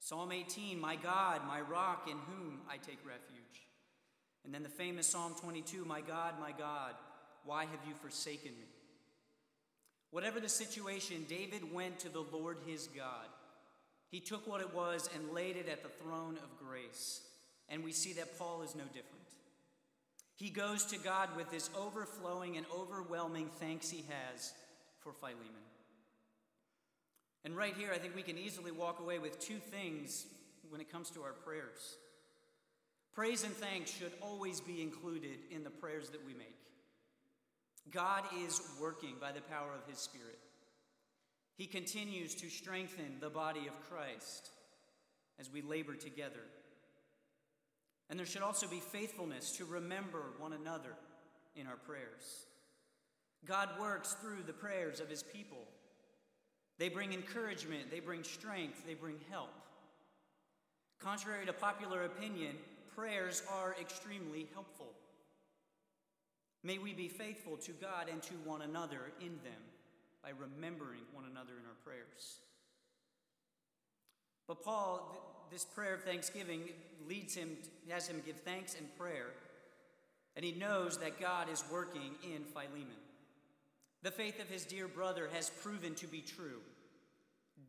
Psalm 0.00 0.32
18, 0.32 0.80
my 0.80 0.96
God, 0.96 1.42
my 1.46 1.60
rock, 1.60 2.08
in 2.10 2.16
whom 2.16 2.60
I 2.68 2.78
take 2.78 2.98
refuge. 3.06 3.68
And 4.44 4.52
then 4.52 4.62
the 4.62 4.68
famous 4.68 5.06
Psalm 5.06 5.34
22, 5.40 5.84
my 5.84 6.00
God, 6.00 6.34
my 6.40 6.52
God, 6.52 6.94
why 7.44 7.62
have 7.62 7.80
you 7.86 7.94
forsaken 7.94 8.52
me? 8.52 8.66
Whatever 10.10 10.40
the 10.40 10.48
situation, 10.48 11.26
David 11.28 11.72
went 11.72 12.00
to 12.00 12.08
the 12.08 12.24
Lord 12.32 12.58
his 12.66 12.88
God. 12.88 13.28
He 14.08 14.20
took 14.20 14.48
what 14.48 14.62
it 14.62 14.74
was 14.74 15.08
and 15.14 15.32
laid 15.32 15.56
it 15.56 15.68
at 15.68 15.82
the 15.82 15.88
throne 15.88 16.36
of 16.42 16.66
grace. 16.66 17.20
And 17.68 17.84
we 17.84 17.92
see 17.92 18.14
that 18.14 18.38
Paul 18.38 18.62
is 18.62 18.74
no 18.74 18.84
different. 18.84 19.20
He 20.34 20.48
goes 20.48 20.84
to 20.86 20.98
God 20.98 21.28
with 21.36 21.50
this 21.50 21.68
overflowing 21.78 22.56
and 22.56 22.66
overwhelming 22.74 23.50
thanks 23.60 23.90
he 23.90 24.04
has 24.08 24.54
for 25.00 25.12
Philemon. 25.12 25.69
And 27.44 27.56
right 27.56 27.74
here, 27.74 27.90
I 27.94 27.98
think 27.98 28.14
we 28.14 28.22
can 28.22 28.38
easily 28.38 28.70
walk 28.70 29.00
away 29.00 29.18
with 29.18 29.38
two 29.38 29.58
things 29.58 30.26
when 30.68 30.80
it 30.80 30.92
comes 30.92 31.10
to 31.10 31.22
our 31.22 31.32
prayers. 31.32 31.96
Praise 33.14 33.44
and 33.44 33.54
thanks 33.54 33.90
should 33.90 34.12
always 34.22 34.60
be 34.60 34.82
included 34.82 35.38
in 35.50 35.64
the 35.64 35.70
prayers 35.70 36.10
that 36.10 36.24
we 36.24 36.34
make. 36.34 36.56
God 37.90 38.24
is 38.44 38.60
working 38.80 39.14
by 39.20 39.32
the 39.32 39.40
power 39.40 39.70
of 39.74 39.90
His 39.90 39.98
Spirit. 39.98 40.38
He 41.56 41.66
continues 41.66 42.34
to 42.36 42.48
strengthen 42.48 43.16
the 43.20 43.30
body 43.30 43.66
of 43.66 43.90
Christ 43.90 44.50
as 45.38 45.50
we 45.50 45.62
labor 45.62 45.94
together. 45.94 46.40
And 48.08 48.18
there 48.18 48.26
should 48.26 48.42
also 48.42 48.66
be 48.66 48.80
faithfulness 48.80 49.52
to 49.52 49.64
remember 49.64 50.22
one 50.38 50.52
another 50.52 50.94
in 51.56 51.66
our 51.66 51.76
prayers. 51.76 52.46
God 53.46 53.68
works 53.80 54.14
through 54.20 54.42
the 54.46 54.52
prayers 54.52 55.00
of 55.00 55.08
His 55.08 55.22
people. 55.22 55.66
They 56.80 56.88
bring 56.88 57.12
encouragement, 57.12 57.90
they 57.90 58.00
bring 58.00 58.24
strength, 58.24 58.86
they 58.86 58.94
bring 58.94 59.16
help. 59.30 59.52
Contrary 60.98 61.44
to 61.44 61.52
popular 61.52 62.04
opinion, 62.04 62.56
prayers 62.96 63.42
are 63.52 63.76
extremely 63.78 64.48
helpful. 64.54 64.94
May 66.64 66.78
we 66.78 66.94
be 66.94 67.08
faithful 67.08 67.58
to 67.58 67.72
God 67.72 68.08
and 68.10 68.22
to 68.22 68.32
one 68.46 68.62
another 68.62 69.12
in 69.20 69.38
them 69.44 69.60
by 70.22 70.30
remembering 70.30 71.02
one 71.12 71.26
another 71.30 71.52
in 71.52 71.66
our 71.66 71.76
prayers. 71.84 72.38
But 74.48 74.64
Paul, 74.64 75.46
this 75.52 75.66
prayer 75.66 75.94
of 75.94 76.02
thanksgiving 76.02 76.62
leads 77.06 77.34
him, 77.34 77.58
has 77.90 78.08
him 78.08 78.22
give 78.24 78.36
thanks 78.36 78.74
and 78.74 78.86
prayer, 78.96 79.26
and 80.34 80.42
he 80.46 80.52
knows 80.52 80.96
that 80.96 81.20
God 81.20 81.50
is 81.52 81.62
working 81.70 82.14
in 82.24 82.42
Philemon. 82.44 82.96
The 84.02 84.10
faith 84.10 84.40
of 84.40 84.48
his 84.48 84.64
dear 84.64 84.88
brother 84.88 85.28
has 85.34 85.50
proven 85.50 85.94
to 85.96 86.06
be 86.06 86.22
true, 86.22 86.60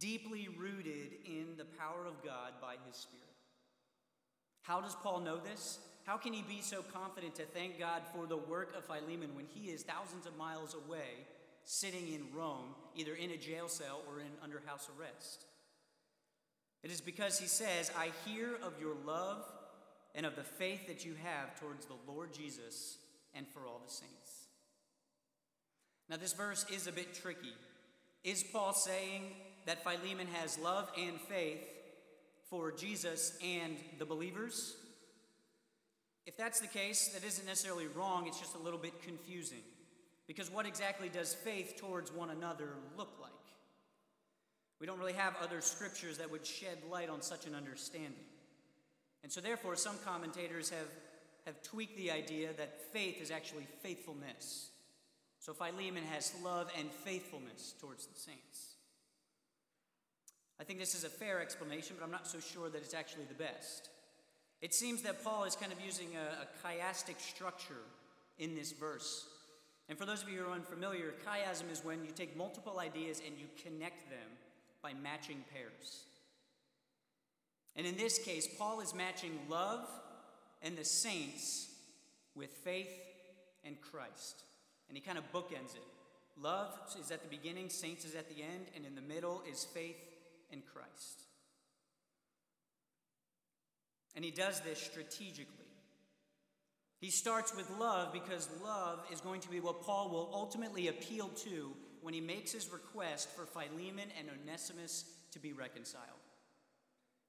deeply 0.01 0.49
rooted 0.59 1.13
in 1.25 1.55
the 1.57 1.63
power 1.63 2.05
of 2.07 2.21
God 2.25 2.53
by 2.59 2.73
his 2.87 2.97
Spirit. 2.97 3.23
How 4.63 4.81
does 4.81 4.95
Paul 4.95 5.21
know 5.21 5.37
this? 5.37 5.79
How 6.05 6.17
can 6.17 6.33
he 6.33 6.41
be 6.41 6.61
so 6.61 6.81
confident 6.81 7.35
to 7.35 7.43
thank 7.43 7.79
God 7.79 8.01
for 8.13 8.25
the 8.25 8.35
work 8.35 8.75
of 8.75 8.83
Philemon 8.85 9.35
when 9.35 9.45
he 9.45 9.69
is 9.69 9.83
thousands 9.83 10.25
of 10.25 10.35
miles 10.35 10.73
away, 10.73 11.27
sitting 11.63 12.07
in 12.11 12.35
Rome, 12.35 12.73
either 12.95 13.13
in 13.13 13.29
a 13.29 13.37
jail 13.37 13.67
cell 13.67 14.01
or 14.09 14.19
in 14.19 14.31
under 14.43 14.61
house 14.65 14.89
arrest? 14.99 15.45
It 16.83 16.91
is 16.91 16.99
because 16.99 17.37
he 17.37 17.47
says, 17.47 17.91
I 17.95 18.09
hear 18.25 18.55
of 18.63 18.73
your 18.81 18.95
love 19.05 19.45
and 20.15 20.25
of 20.25 20.35
the 20.35 20.43
faith 20.43 20.87
that 20.87 21.05
you 21.05 21.13
have 21.23 21.59
towards 21.59 21.85
the 21.85 21.97
Lord 22.07 22.33
Jesus 22.33 22.97
and 23.35 23.47
for 23.47 23.67
all 23.67 23.81
the 23.85 23.93
saints. 23.93 24.47
Now, 26.09 26.17
this 26.17 26.33
verse 26.33 26.65
is 26.73 26.87
a 26.87 26.91
bit 26.91 27.13
tricky. 27.13 27.53
Is 28.23 28.43
Paul 28.43 28.73
saying 28.73 29.21
that 29.65 29.83
Philemon 29.83 30.27
has 30.33 30.57
love 30.59 30.91
and 30.97 31.19
faith 31.19 31.63
for 32.49 32.71
Jesus 32.71 33.37
and 33.43 33.77
the 33.99 34.05
believers? 34.05 34.75
If 36.25 36.37
that's 36.37 36.59
the 36.59 36.67
case, 36.67 37.09
that 37.09 37.23
isn't 37.23 37.45
necessarily 37.45 37.87
wrong, 37.87 38.27
it's 38.27 38.39
just 38.39 38.55
a 38.55 38.59
little 38.59 38.79
bit 38.79 39.01
confusing. 39.01 39.63
Because 40.27 40.51
what 40.51 40.65
exactly 40.65 41.09
does 41.09 41.33
faith 41.33 41.75
towards 41.77 42.11
one 42.11 42.29
another 42.29 42.69
look 42.97 43.13
like? 43.21 43.31
We 44.79 44.87
don't 44.87 44.99
really 44.99 45.13
have 45.13 45.35
other 45.41 45.61
scriptures 45.61 46.17
that 46.17 46.31
would 46.31 46.45
shed 46.45 46.77
light 46.89 47.09
on 47.09 47.21
such 47.21 47.45
an 47.45 47.55
understanding. 47.55 48.25
And 49.23 49.31
so, 49.31 49.41
therefore, 49.41 49.75
some 49.75 49.97
commentators 50.03 50.69
have, 50.69 50.87
have 51.45 51.61
tweaked 51.61 51.97
the 51.97 52.11
idea 52.11 52.49
that 52.57 52.91
faith 52.91 53.21
is 53.21 53.29
actually 53.29 53.67
faithfulness. 53.83 54.71
So 55.41 55.53
Philemon 55.53 56.03
has 56.11 56.33
love 56.43 56.71
and 56.77 56.91
faithfulness 56.91 57.73
towards 57.81 58.05
the 58.05 58.17
saints. 58.17 58.75
I 60.61 60.63
think 60.63 60.77
this 60.77 60.93
is 60.93 61.03
a 61.03 61.09
fair 61.09 61.41
explanation, 61.41 61.95
but 61.97 62.05
I'm 62.05 62.11
not 62.11 62.27
so 62.27 62.39
sure 62.39 62.69
that 62.69 62.83
it's 62.83 62.93
actually 62.93 63.23
the 63.25 63.33
best. 63.33 63.89
It 64.61 64.75
seems 64.75 65.01
that 65.01 65.23
Paul 65.23 65.45
is 65.45 65.55
kind 65.55 65.71
of 65.71 65.81
using 65.83 66.09
a, 66.15 66.43
a 66.43 66.67
chiastic 66.67 67.19
structure 67.19 67.81
in 68.37 68.53
this 68.53 68.71
verse. 68.71 69.25
And 69.89 69.97
for 69.97 70.05
those 70.05 70.21
of 70.21 70.29
you 70.29 70.37
who 70.37 70.51
are 70.51 70.53
unfamiliar, 70.53 71.15
chiasm 71.25 71.71
is 71.71 71.83
when 71.83 72.05
you 72.05 72.11
take 72.11 72.37
multiple 72.37 72.79
ideas 72.79 73.23
and 73.25 73.39
you 73.39 73.47
connect 73.63 74.07
them 74.11 74.29
by 74.83 74.93
matching 74.93 75.43
pairs. 75.51 76.03
And 77.75 77.87
in 77.87 77.97
this 77.97 78.19
case, 78.19 78.47
Paul 78.59 78.81
is 78.81 78.93
matching 78.93 79.39
love 79.49 79.89
and 80.61 80.77
the 80.77 80.85
saints 80.85 81.69
with 82.35 82.51
faith 82.51 82.93
and 83.63 83.81
Christ. 83.81 84.43
And 84.89 84.95
he 84.95 85.01
kind 85.01 85.17
of 85.17 85.23
bookends 85.31 85.73
it. 85.73 85.83
Love 86.39 86.69
is 86.99 87.09
at 87.09 87.23
the 87.23 87.35
beginning, 87.35 87.69
saints 87.69 88.05
is 88.05 88.13
at 88.13 88.29
the 88.29 88.43
end, 88.43 88.67
and 88.75 88.85
in 88.85 88.93
the 88.93 89.01
middle 89.01 89.41
is 89.49 89.63
faith 89.63 89.97
and 90.51 90.61
Christ. 90.65 91.23
And 94.15 94.25
he 94.25 94.31
does 94.31 94.59
this 94.59 94.79
strategically. 94.79 95.61
He 96.99 97.09
starts 97.09 97.55
with 97.55 97.69
love 97.79 98.13
because 98.13 98.47
love 98.63 98.99
is 99.11 99.21
going 99.21 99.41
to 99.41 99.49
be 99.49 99.59
what 99.59 99.81
Paul 99.81 100.09
will 100.09 100.29
ultimately 100.33 100.87
appeal 100.87 101.29
to 101.29 101.73
when 102.01 102.13
he 102.13 102.21
makes 102.21 102.51
his 102.51 102.71
request 102.71 103.29
for 103.29 103.45
Philemon 103.45 104.09
and 104.19 104.27
Onesimus 104.29 105.05
to 105.31 105.39
be 105.39 105.53
reconciled. 105.53 106.05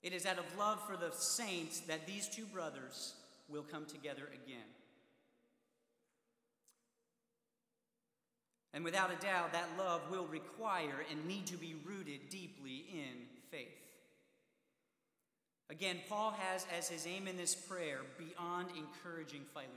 It 0.03 0.13
is 0.13 0.27
out 0.27 0.39
of 0.39 0.59
love 0.59 0.85
for 0.87 0.97
the 0.97 1.13
saints 1.13 1.81
that 1.81 2.07
these 2.07 2.29
two 2.29 2.45
brothers 2.47 3.15
will 3.49 3.63
come 3.63 3.87
together 3.87 4.29
again. 4.45 4.67
And 8.75 8.85
without 8.85 9.11
a 9.13 9.23
doubt, 9.23 9.53
that 9.53 9.69
love 9.79 10.01
will 10.11 10.27
require 10.27 11.05
and 11.11 11.27
need 11.27 11.47
to 11.47 11.57
be 11.57 11.75
rooted 11.85 12.31
deeply 12.31 12.87
in 12.93 13.27
faith. 13.51 13.69
Again, 15.69 16.01
Paul 16.09 16.33
has 16.39 16.67
as 16.77 16.89
his 16.89 17.07
aim 17.07 17.29
in 17.29 17.37
this 17.37 17.55
prayer 17.55 18.01
beyond 18.19 18.69
encouraging 18.77 19.43
Philemon. 19.53 19.71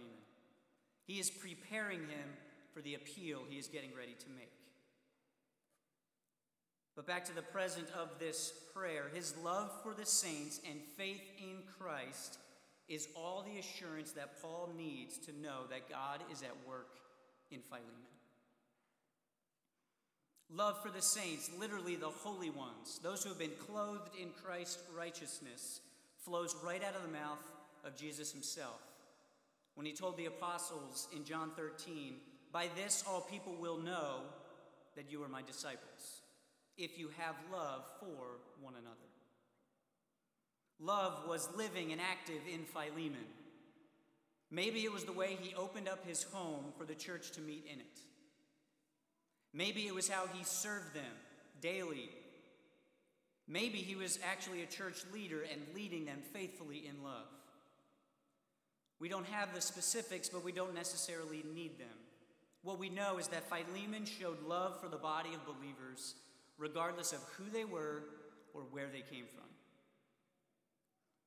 He 1.08 1.20
is 1.20 1.30
preparing 1.30 2.00
him 2.00 2.30
for 2.74 2.82
the 2.82 2.96
appeal 2.96 3.42
he 3.50 3.58
is 3.58 3.68
getting 3.68 3.92
ready 3.98 4.16
to 4.20 4.30
make. 4.30 4.52
But 6.96 7.08
back 7.08 7.26
to 7.26 7.36
the 7.36 7.42
present 7.42 7.88
of 7.98 8.20
this 8.20 8.54
prayer, 8.74 9.06
his 9.14 9.36
love 9.44 9.72
for 9.84 9.94
the 9.94 10.06
saints 10.06 10.62
and 10.70 10.80
faith 10.98 11.22
in 11.38 11.64
Christ 11.78 12.40
is 12.88 13.10
all 13.16 13.44
the 13.44 13.60
assurance 13.60 14.12
that 14.12 14.42
Paul 14.42 14.70
needs 14.78 15.18
to 15.20 15.32
know 15.42 15.62
that 15.70 15.90
God 15.90 16.22
is 16.32 16.42
at 16.42 16.56
work 16.68 16.98
in 17.52 17.60
Philemon. 17.60 18.15
Love 20.54 20.82
for 20.82 20.90
the 20.90 21.02
saints, 21.02 21.50
literally 21.60 21.96
the 21.96 22.08
holy 22.08 22.50
ones, 22.50 23.00
those 23.02 23.24
who 23.24 23.30
have 23.30 23.40
been 23.40 23.52
clothed 23.68 24.10
in 24.20 24.30
Christ's 24.44 24.84
righteousness, 24.96 25.82
flows 26.24 26.56
right 26.64 26.84
out 26.84 26.96
of 26.96 27.02
the 27.02 27.08
mouth 27.08 27.52
of 27.84 27.96
Jesus 27.96 28.32
himself. 28.32 28.82
When 29.76 29.86
he 29.86 29.94
told 29.94 30.18
the 30.18 30.28
apostles 30.28 31.08
in 31.16 31.26
John 31.26 31.52
13, 31.56 32.16
By 32.52 32.68
this 32.76 33.04
all 33.08 33.22
people 33.22 33.56
will 33.60 33.78
know 33.78 34.22
that 34.96 35.12
you 35.12 35.22
are 35.24 35.28
my 35.28 35.42
disciples, 35.42 36.22
if 36.78 36.98
you 36.98 37.10
have 37.18 37.36
love 37.52 37.84
for 38.00 38.40
one 38.62 38.76
another. 38.80 38.96
Love 40.80 41.28
was 41.28 41.50
living 41.56 41.92
and 41.92 42.02
active 42.02 42.42
in 42.52 42.64
Philemon. 42.66 43.26
Maybe 44.52 44.82
it 44.82 44.92
was 44.92 45.06
the 45.06 45.14
way 45.14 45.38
he 45.40 45.56
opened 45.56 45.88
up 45.88 46.06
his 46.06 46.24
home 46.24 46.66
for 46.78 46.86
the 46.86 46.96
church 46.96 47.32
to 47.32 47.42
meet 47.42 47.66
in 47.72 47.80
it. 47.80 48.00
Maybe 49.56 49.88
it 49.88 49.96
was 49.96 50.10
how 50.10 50.26
he 50.34 50.44
served 50.44 50.94
them 50.94 51.14
daily. 51.62 52.10
Maybe 53.48 53.78
he 53.78 53.96
was 53.96 54.20
actually 54.30 54.64
a 54.64 54.66
church 54.66 54.98
leader 55.14 55.44
and 55.50 55.62
leading 55.74 56.04
them 56.06 56.20
faithfully 56.34 56.86
in 56.88 57.02
love. 57.02 57.28
We 59.00 59.08
don't 59.08 59.28
have 59.28 59.56
the 59.56 59.62
specifics, 59.62 60.28
but 60.28 60.44
we 60.44 60.52
don't 60.52 60.74
necessarily 60.74 61.44
need 61.54 61.80
them. 61.80 61.88
What 62.64 62.80
we 62.80 62.90
know 62.90 63.18
is 63.18 63.30
that 63.30 63.50
Philemon 63.50 64.06
showed 64.06 64.44
love 64.46 64.82
for 64.82 64.90
the 64.90 64.98
body 64.98 65.30
of 65.34 65.46
believers, 65.46 66.16
regardless 66.58 67.14
of 67.14 67.24
who 67.38 67.50
they 67.50 67.64
were 67.64 68.04
or 68.54 68.64
where 68.72 68.88
they 68.92 69.04
came 69.10 69.26
from. 69.34 69.46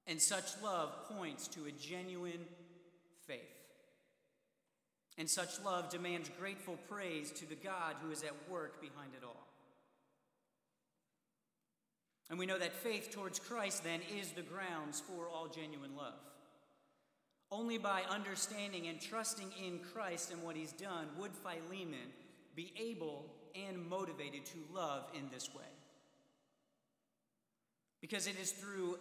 And 0.06 0.20
such 0.20 0.61
love 0.62 1.08
points 1.08 1.49
to 1.49 1.66
a 1.66 1.70
genuine 1.70 2.44
faith. 3.26 3.57
And 5.18 5.28
such 5.28 5.60
love 5.64 5.90
demands 5.90 6.30
grateful 6.38 6.78
praise 6.88 7.32
to 7.32 7.48
the 7.48 7.56
God 7.56 7.96
who 8.00 8.12
is 8.12 8.22
at 8.22 8.48
work 8.48 8.80
behind 8.80 9.10
it 9.14 9.25
all. 9.26 9.48
And 12.30 12.38
we 12.38 12.46
know 12.46 12.58
that 12.58 12.72
faith 12.72 13.10
towards 13.10 13.40
Christ 13.40 13.82
then 13.82 14.00
is 14.18 14.30
the 14.30 14.42
grounds 14.42 15.00
for 15.00 15.28
all 15.28 15.48
genuine 15.48 15.96
love. 15.96 16.20
Only 17.50 17.78
by 17.78 18.02
understanding 18.08 18.87
and 18.87 19.00
trusting 19.00 19.50
in 19.64 19.80
Christ 19.92 20.30
and 20.30 20.42
what 20.42 20.54
he's 20.54 20.72
done 20.72 21.06
would 21.18 21.32
Philemon 21.32 22.12
be 22.54 22.72
able 22.78 23.25
and 23.54 23.88
motivated 23.88 24.44
to 24.46 24.58
love 24.72 25.10
in 25.14 25.30
this 25.32 25.52
way. 25.54 25.62
Because 28.00 28.26
it 28.26 28.38
is 28.38 28.52
through 28.52 28.98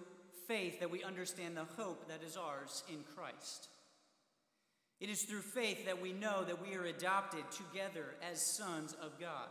faith 0.48 0.80
that 0.80 0.90
we 0.90 1.04
understand 1.04 1.58
the 1.58 1.66
hope 1.76 2.08
that 2.08 2.24
is 2.24 2.38
ours 2.38 2.84
in 2.90 3.04
Christ. 3.16 3.68
It 5.00 5.10
is 5.10 5.24
through 5.24 5.42
faith 5.42 5.86
that 5.86 6.02
we 6.02 6.12
know 6.12 6.44
that 6.44 6.62
we 6.62 6.76
are 6.76 6.86
adopted 6.86 7.44
together 7.52 8.16
as 8.32 8.42
sons 8.42 8.96
of 9.02 9.20
God. 9.20 9.48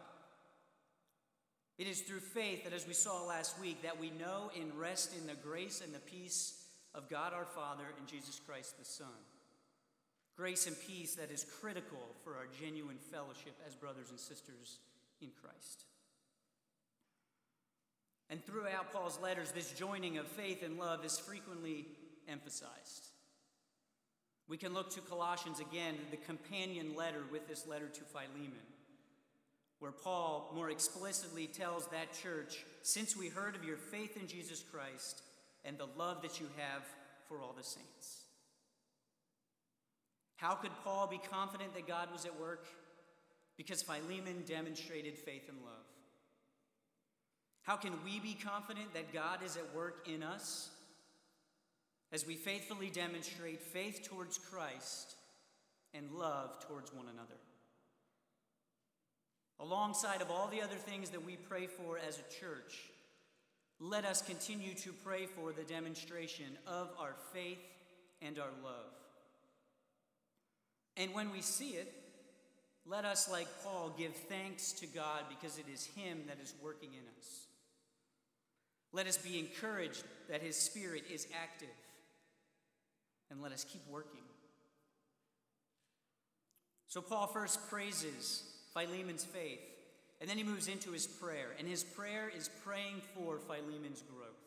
It 1.79 1.87
is 1.87 2.01
through 2.01 2.21
faith 2.21 2.65
that, 2.65 2.73
as 2.73 2.87
we 2.87 2.95
saw 2.95 3.25
last 3.25 3.61
week, 3.61 3.83
that 3.83 4.01
we 4.01 4.11
know 4.11 4.51
and 4.59 4.75
rest 4.75 5.15
in 5.17 5.27
the 5.27 5.35
grace 5.35 5.83
and 5.83 5.95
the 5.95 6.01
peace 6.01 6.65
of 6.95 7.09
God 7.09 7.33
our 7.33 7.45
Father 7.45 7.85
and 7.99 8.09
Jesus 8.09 8.41
Christ 8.45 8.79
the 8.79 8.85
Son. 8.85 9.07
Grace 10.37 10.67
and 10.67 10.77
peace 10.87 11.15
that 11.15 11.31
is 11.31 11.47
critical 11.61 12.15
for 12.25 12.35
our 12.35 12.47
genuine 12.61 12.99
fellowship 13.13 13.55
as 13.67 13.75
brothers 13.75 14.11
and 14.11 14.19
sisters 14.19 14.79
in 15.21 15.29
Christ. 15.43 15.85
And 18.29 18.45
throughout 18.45 18.93
Paul's 18.93 19.21
letters, 19.21 19.53
this 19.53 19.73
joining 19.73 20.19
of 20.19 20.27
faith 20.27 20.63
and 20.63 20.79
love 20.79 21.05
is 21.05 21.19
frequently 21.19 21.87
emphasized. 22.29 23.09
We 24.49 24.57
can 24.57 24.75
look 24.75 24.91
to 24.95 25.01
Colossians 25.01 25.61
again, 25.61 25.97
the 26.11 26.17
companion 26.17 26.95
letter 26.95 27.23
with 27.33 27.49
this 27.49 27.67
letter 27.67 27.89
to 27.89 28.01
Philemon, 28.03 28.53
where 29.81 29.93
Paul 29.93 30.53
more 30.55 30.71
explicitly 30.71 31.47
tells 31.47 31.89
that 31.89 32.13
church 32.13 32.65
since 32.83 33.17
we 33.17 33.29
heard 33.29 33.57
of 33.57 33.65
your 33.65 33.77
faith 33.77 34.17
in 34.17 34.29
Jesus 34.29 34.63
Christ 34.63 35.23
and 35.65 35.77
the 35.77 35.89
love 35.99 36.23
that 36.23 36.39
you 36.39 36.47
have 36.57 36.83
for 37.29 37.41
all 37.41 37.55
the 37.57 37.65
saints. 37.65 38.23
How 40.37 40.55
could 40.55 40.71
Paul 40.85 41.09
be 41.09 41.21
confident 41.31 41.75
that 41.75 41.89
God 41.89 42.13
was 42.13 42.25
at 42.25 42.39
work? 42.39 42.67
Because 43.57 43.83
Philemon 43.83 44.45
demonstrated 44.47 45.19
faith 45.19 45.49
and 45.49 45.59
love. 45.65 45.87
How 47.63 47.75
can 47.75 47.93
we 48.05 48.21
be 48.21 48.35
confident 48.35 48.95
that 48.95 49.13
God 49.13 49.43
is 49.45 49.57
at 49.57 49.75
work 49.75 50.07
in 50.07 50.23
us? 50.23 50.71
As 52.13 52.27
we 52.27 52.35
faithfully 52.35 52.91
demonstrate 52.91 53.61
faith 53.61 54.09
towards 54.09 54.39
Christ 54.39 55.17
and 55.93 56.11
love 56.13 56.59
towards 56.67 56.93
one 56.93 57.07
another. 57.13 57.41
Alongside 59.59 60.23
of 60.23 60.31
all 60.31 60.49
the 60.49 60.63
other 60.63 60.77
things 60.77 61.11
that 61.11 61.25
we 61.25 61.37
pray 61.37 61.67
for 61.67 61.99
as 61.99 62.19
a 62.19 62.41
church, 62.41 62.91
let 63.81 64.05
us 64.05 64.23
continue 64.23 64.75
to 64.75 64.93
pray 64.93 65.27
for 65.27 65.53
the 65.53 65.63
demonstration 65.63 66.59
of 66.67 66.91
our 66.99 67.15
faith 67.33 67.59
and 68.23 68.39
our 68.39 68.53
love. 68.63 68.93
And 70.97 71.13
when 71.13 71.31
we 71.31 71.43
see 71.43 71.71
it, 71.71 71.93
let 72.87 73.05
us, 73.05 73.31
like 73.31 73.49
Paul, 73.65 73.93
give 73.99 74.15
thanks 74.15 74.73
to 74.75 74.87
God 74.87 75.25
because 75.29 75.59
it 75.59 75.67
is 75.73 75.87
Him 75.97 76.23
that 76.29 76.39
is 76.43 76.55
working 76.63 76.91
in 76.93 77.05
us. 77.19 77.47
Let 78.93 79.07
us 79.07 79.19
be 79.19 79.39
encouraged 79.39 80.05
that 80.31 80.41
His 80.41 80.57
Spirit 80.57 81.05
is 81.13 81.27
active, 81.43 81.69
and 83.31 83.43
let 83.43 83.53
us 83.53 83.65
keep 83.65 83.83
working. 83.89 84.21
So, 86.89 87.01
Paul 87.01 87.27
first 87.27 87.69
praises 87.69 88.45
Philemon's 88.73 89.25
faith, 89.25 89.61
and 90.21 90.31
then 90.31 90.39
he 90.39 90.45
moves 90.45 90.69
into 90.69 90.93
his 90.93 91.07
prayer, 91.07 91.49
and 91.59 91.69
his 91.69 91.85
prayer 91.85 92.31
is 92.35 92.49
praying 92.65 93.03
for 93.15 93.39
Philemon's 93.39 94.03
growth. 94.03 94.47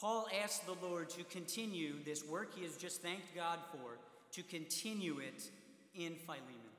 Paul 0.00 0.26
asks 0.42 0.64
the 0.64 0.74
Lord 0.84 1.10
to 1.10 1.24
continue 1.24 1.94
this 2.04 2.24
work 2.24 2.56
he 2.56 2.64
has 2.64 2.76
just 2.76 3.02
thanked 3.02 3.34
God 3.36 3.58
for 3.70 3.98
to 4.32 4.42
continue 4.42 5.18
it 5.18 5.48
in 5.94 6.14
Philemon. 6.14 6.72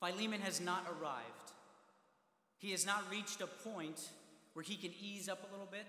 Philemon 0.00 0.40
has 0.40 0.60
not 0.60 0.84
arrived. 0.88 1.52
He 2.58 2.72
has 2.72 2.84
not 2.84 3.10
reached 3.10 3.40
a 3.40 3.46
point 3.46 4.00
where 4.52 4.64
he 4.64 4.76
can 4.76 4.90
ease 5.00 5.28
up 5.28 5.48
a 5.48 5.52
little 5.52 5.68
bit 5.70 5.86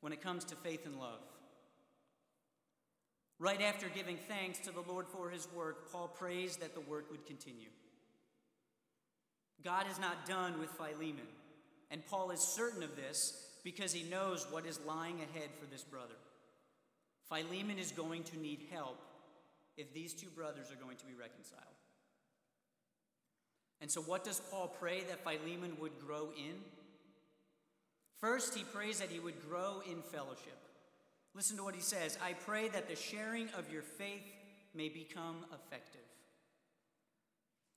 when 0.00 0.12
it 0.12 0.22
comes 0.22 0.44
to 0.44 0.54
faith 0.56 0.86
and 0.86 0.98
love. 0.98 1.20
Right 3.38 3.62
after 3.62 3.88
giving 3.88 4.16
thanks 4.16 4.58
to 4.60 4.72
the 4.72 4.82
Lord 4.88 5.06
for 5.06 5.30
his 5.30 5.46
work, 5.54 5.92
Paul 5.92 6.08
prays 6.08 6.56
that 6.56 6.74
the 6.74 6.80
work 6.80 7.10
would 7.10 7.24
continue. 7.26 7.68
God 9.64 9.86
is 9.90 9.98
not 9.98 10.26
done 10.26 10.58
with 10.58 10.70
Philemon, 10.70 11.26
and 11.90 12.04
Paul 12.06 12.30
is 12.30 12.40
certain 12.40 12.82
of 12.82 12.96
this 12.96 13.48
because 13.64 13.92
he 13.92 14.08
knows 14.08 14.46
what 14.50 14.66
is 14.66 14.80
lying 14.86 15.16
ahead 15.16 15.50
for 15.58 15.66
this 15.66 15.82
brother. 15.82 16.14
Philemon 17.28 17.78
is 17.78 17.92
going 17.92 18.22
to 18.24 18.38
need 18.38 18.66
help 18.72 18.98
if 19.76 19.92
these 19.92 20.14
two 20.14 20.28
brothers 20.28 20.70
are 20.70 20.82
going 20.82 20.96
to 20.96 21.06
be 21.06 21.14
reconciled. 21.14 21.62
And 23.80 23.90
so, 23.90 24.00
what 24.00 24.24
does 24.24 24.40
Paul 24.50 24.74
pray 24.80 25.02
that 25.02 25.22
Philemon 25.22 25.76
would 25.80 25.98
grow 26.00 26.30
in? 26.36 26.56
First, 28.20 28.54
he 28.54 28.64
prays 28.64 28.98
that 28.98 29.10
he 29.10 29.20
would 29.20 29.48
grow 29.48 29.80
in 29.88 30.02
fellowship. 30.02 30.58
Listen 31.34 31.56
to 31.56 31.64
what 31.64 31.74
he 31.74 31.80
says 31.80 32.18
I 32.22 32.32
pray 32.32 32.68
that 32.68 32.88
the 32.88 32.96
sharing 32.96 33.48
of 33.50 33.72
your 33.72 33.82
faith 33.82 34.24
may 34.74 34.88
become 34.88 35.44
effective. 35.52 36.00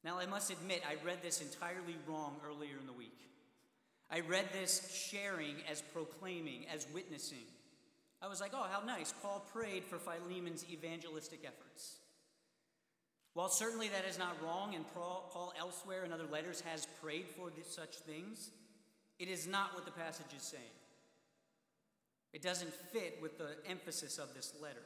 Now, 0.04 0.17
I 0.17 0.25
must 0.25 0.49
admit, 0.49 0.82
I 0.88 0.95
read 1.06 1.21
this 1.21 1.41
entirely 1.41 1.95
wrong 2.08 2.38
earlier 2.47 2.75
in 2.80 2.88
the 2.88 2.93
week. 2.93 3.19
I 4.10 4.21
read 4.21 4.45
this 4.51 5.08
sharing 5.10 5.58
as 5.69 5.82
proclaiming, 5.82 6.65
as 6.73 6.88
witnessing. 6.91 7.45
I 8.21 8.27
was 8.27 8.41
like, 8.41 8.51
oh, 8.54 8.65
how 8.69 8.84
nice. 8.84 9.13
Paul 9.21 9.45
prayed 9.54 9.84
for 9.84 9.97
Philemon's 9.97 10.65
evangelistic 10.71 11.41
efforts. 11.45 11.97
While 13.34 13.49
certainly 13.49 13.89
that 13.89 14.06
is 14.06 14.19
not 14.19 14.36
wrong, 14.43 14.75
and 14.75 14.86
Paul 14.93 15.54
elsewhere 15.58 16.04
in 16.04 16.12
other 16.12 16.25
letters 16.30 16.62
has 16.62 16.88
prayed 17.01 17.27
for 17.30 17.51
such 17.63 17.97
things, 17.97 18.51
it 19.22 19.30
is 19.30 19.46
not 19.48 19.76
what 19.76 19.86
the 19.86 19.92
passage 19.92 20.34
is 20.36 20.42
saying. 20.42 20.64
It 22.34 22.42
doesn't 22.42 22.74
fit 22.74 23.20
with 23.22 23.38
the 23.38 23.50
emphasis 23.70 24.18
of 24.18 24.34
this 24.34 24.52
letter. 24.60 24.82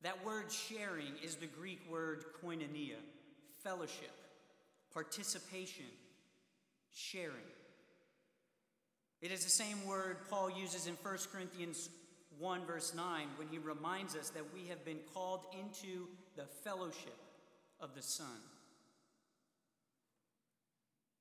That 0.00 0.24
word 0.24 0.50
sharing 0.50 1.12
is 1.22 1.36
the 1.36 1.46
Greek 1.46 1.80
word 1.90 2.24
koinonia, 2.42 2.96
fellowship, 3.62 4.12
participation, 4.94 5.84
sharing. 6.94 7.34
It 9.20 9.30
is 9.30 9.44
the 9.44 9.50
same 9.50 9.86
word 9.86 10.16
Paul 10.30 10.50
uses 10.50 10.86
in 10.86 10.94
1 10.94 11.16
Corinthians 11.30 11.90
1, 12.38 12.64
verse 12.64 12.94
9, 12.94 13.26
when 13.36 13.48
he 13.48 13.58
reminds 13.58 14.16
us 14.16 14.30
that 14.30 14.54
we 14.54 14.68
have 14.68 14.82
been 14.82 15.00
called 15.12 15.44
into 15.52 16.08
the 16.36 16.46
fellowship 16.62 17.18
of 17.80 17.94
the 17.94 18.02
Son. 18.02 18.40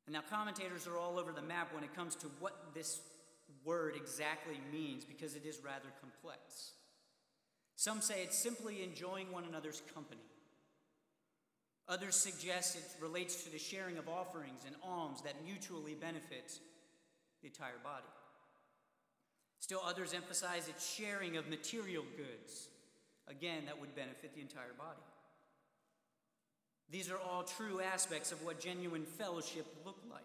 And 0.05 0.13
now, 0.13 0.21
commentators 0.29 0.85
are 0.87 0.97
all 0.97 1.17
over 1.17 1.31
the 1.31 1.41
map 1.41 1.73
when 1.73 1.83
it 1.83 1.95
comes 1.95 2.15
to 2.17 2.27
what 2.39 2.73
this 2.73 2.99
word 3.63 3.95
exactly 3.95 4.59
means 4.71 5.05
because 5.05 5.35
it 5.35 5.45
is 5.45 5.59
rather 5.63 5.89
complex. 6.01 6.71
Some 7.75 8.01
say 8.01 8.23
it's 8.23 8.37
simply 8.37 8.83
enjoying 8.83 9.31
one 9.31 9.45
another's 9.45 9.81
company. 9.93 10.21
Others 11.87 12.15
suggest 12.15 12.75
it 12.75 12.83
relates 13.01 13.43
to 13.43 13.51
the 13.51 13.57
sharing 13.57 13.97
of 13.97 14.07
offerings 14.07 14.61
and 14.65 14.75
alms 14.83 15.21
that 15.21 15.43
mutually 15.43 15.95
benefit 15.95 16.59
the 17.41 17.47
entire 17.47 17.79
body. 17.83 18.07
Still, 19.59 19.81
others 19.85 20.13
emphasize 20.13 20.67
its 20.67 20.93
sharing 20.95 21.37
of 21.37 21.49
material 21.49 22.03
goods, 22.17 22.67
again, 23.27 23.63
that 23.65 23.79
would 23.79 23.95
benefit 23.95 24.33
the 24.35 24.41
entire 24.41 24.73
body. 24.77 25.01
These 26.89 27.09
are 27.09 27.17
all 27.17 27.43
true 27.43 27.81
aspects 27.81 28.31
of 28.31 28.43
what 28.43 28.59
genuine 28.59 29.05
fellowship 29.05 29.65
looked 29.85 30.09
like. 30.09 30.21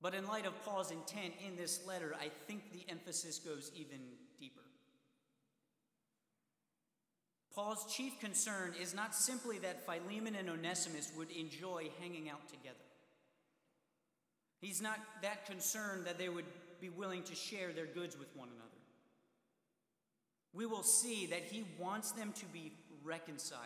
But 0.00 0.14
in 0.14 0.26
light 0.26 0.46
of 0.46 0.64
Paul's 0.64 0.92
intent 0.92 1.34
in 1.44 1.56
this 1.56 1.84
letter, 1.86 2.14
I 2.20 2.30
think 2.46 2.72
the 2.72 2.84
emphasis 2.88 3.38
goes 3.40 3.72
even 3.74 3.98
deeper. 4.38 4.60
Paul's 7.52 7.92
chief 7.92 8.20
concern 8.20 8.74
is 8.80 8.94
not 8.94 9.16
simply 9.16 9.58
that 9.58 9.84
Philemon 9.84 10.36
and 10.36 10.48
Onesimus 10.48 11.10
would 11.16 11.32
enjoy 11.32 11.88
hanging 12.00 12.30
out 12.30 12.46
together. 12.48 12.76
He's 14.60 14.80
not 14.80 15.00
that 15.22 15.46
concerned 15.46 16.06
that 16.06 16.18
they 16.18 16.28
would 16.28 16.44
be 16.80 16.88
willing 16.88 17.24
to 17.24 17.34
share 17.34 17.72
their 17.72 17.86
goods 17.86 18.16
with 18.16 18.28
one 18.36 18.48
another. 18.48 18.68
We 20.52 20.66
will 20.66 20.84
see 20.84 21.26
that 21.26 21.42
he 21.42 21.64
wants 21.78 22.12
them 22.12 22.32
to 22.34 22.46
be 22.46 22.72
reconciled, 23.02 23.62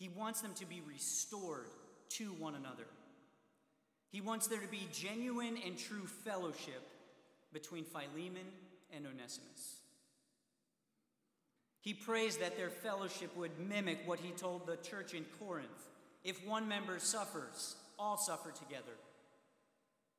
he 0.00 0.08
wants 0.08 0.40
them 0.40 0.54
to 0.54 0.64
be 0.64 0.80
restored 0.88 1.68
to 2.08 2.32
one 2.32 2.54
another. 2.54 2.86
He 4.10 4.22
wants 4.22 4.46
there 4.46 4.58
to 4.58 4.66
be 4.66 4.88
genuine 4.92 5.58
and 5.64 5.76
true 5.76 6.06
fellowship 6.24 6.88
between 7.52 7.84
Philemon 7.84 8.46
and 8.96 9.06
Onesimus. 9.06 9.82
He 11.82 11.92
prays 11.92 12.38
that 12.38 12.56
their 12.56 12.70
fellowship 12.70 13.36
would 13.36 13.50
mimic 13.60 13.98
what 14.06 14.20
he 14.20 14.30
told 14.30 14.66
the 14.66 14.78
church 14.78 15.12
in 15.12 15.26
Corinth. 15.38 15.68
If 16.24 16.46
one 16.46 16.66
member 16.66 16.98
suffers, 16.98 17.76
all 17.98 18.16
suffer 18.16 18.52
together. 18.52 18.96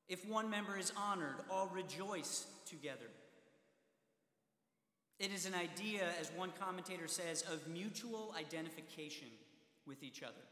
If 0.08 0.30
one 0.30 0.48
member 0.48 0.78
is 0.78 0.94
honored, 0.96 1.38
all 1.50 1.72
rejoice 1.74 2.46
together. 2.68 3.10
It 5.20 5.32
is 5.32 5.48
an 5.48 5.56
idea, 5.56 6.04
as 6.20 6.32
one 6.36 6.52
commentator 6.60 7.08
says, 7.08 7.44
of 7.52 7.68
mutual 7.68 8.36
identification 8.38 9.28
with 9.86 10.04
each 10.04 10.24
other. 10.24 10.46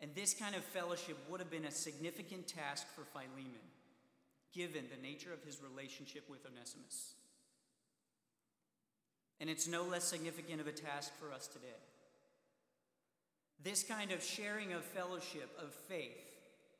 And 0.00 0.14
this 0.14 0.34
kind 0.34 0.56
of 0.56 0.64
fellowship 0.64 1.16
would 1.28 1.40
have 1.40 1.50
been 1.50 1.64
a 1.64 1.70
significant 1.70 2.48
task 2.48 2.86
for 2.94 3.04
Philemon, 3.04 3.60
given 4.52 4.84
the 4.90 5.00
nature 5.00 5.32
of 5.32 5.44
his 5.44 5.60
relationship 5.62 6.28
with 6.28 6.44
Onesimus. 6.44 7.14
And 9.40 9.48
it's 9.48 9.68
no 9.68 9.84
less 9.84 10.04
significant 10.04 10.60
of 10.60 10.66
a 10.66 10.72
task 10.72 11.12
for 11.18 11.32
us 11.32 11.46
today. 11.46 11.66
This 13.62 13.84
kind 13.84 14.10
of 14.10 14.22
sharing 14.22 14.72
of 14.72 14.82
fellowship, 14.82 15.50
of 15.60 15.72
faith, 15.72 16.34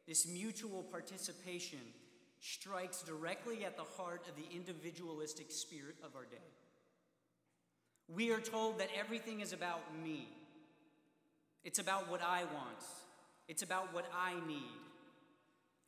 this 0.09 0.27
mutual 0.27 0.83
participation, 0.83 1.79
strikes 2.41 3.03
directly 3.03 3.65
at 3.65 3.77
the 3.77 3.85
heart 3.85 4.27
of 4.29 4.35
the 4.35 4.55
individualistic 4.55 5.53
spirit 5.53 5.95
of 6.05 6.17
our 6.17 6.25
day. 6.25 6.39
We 8.15 8.31
are 8.33 8.41
told 8.41 8.79
that 8.79 8.89
everything 8.99 9.41
is 9.41 9.53
about 9.53 9.81
me. 10.03 10.29
It's 11.65 11.79
about 11.79 12.11
what 12.11 12.23
I 12.23 12.45
want. 12.45 12.85
It's 13.49 13.63
about 13.63 13.95
what 13.95 14.07
I 14.15 14.35
need. 14.47 14.81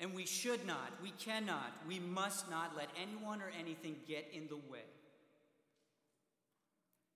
And 0.01 0.15
we 0.15 0.27
should 0.27 0.67
not, 0.67 0.93
we 1.03 1.11
cannot, 1.11 1.73
we 1.87 1.99
must 1.99 2.51
not 2.51 2.77
let 2.77 2.89
anyone 3.01 3.41
or 3.41 3.51
anything 3.59 3.97
get 4.09 4.27
in 4.33 4.49
the 4.49 4.57
way. 4.57 4.85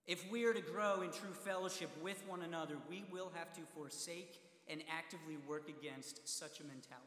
If 0.07 0.31
we 0.31 0.45
are 0.47 0.55
to 0.55 0.61
grow 0.61 1.03
in 1.03 1.11
true 1.11 1.35
fellowship 1.45 1.91
with 2.03 2.23
one 2.27 2.43
another, 2.43 2.77
we 2.89 3.05
will 3.11 3.31
have 3.35 3.53
to 3.55 3.61
forsake 3.75 4.41
and 4.69 4.83
actively 4.97 5.37
work 5.47 5.69
against 5.69 6.27
such 6.29 6.61
a 6.61 6.63
mentality. 6.63 7.05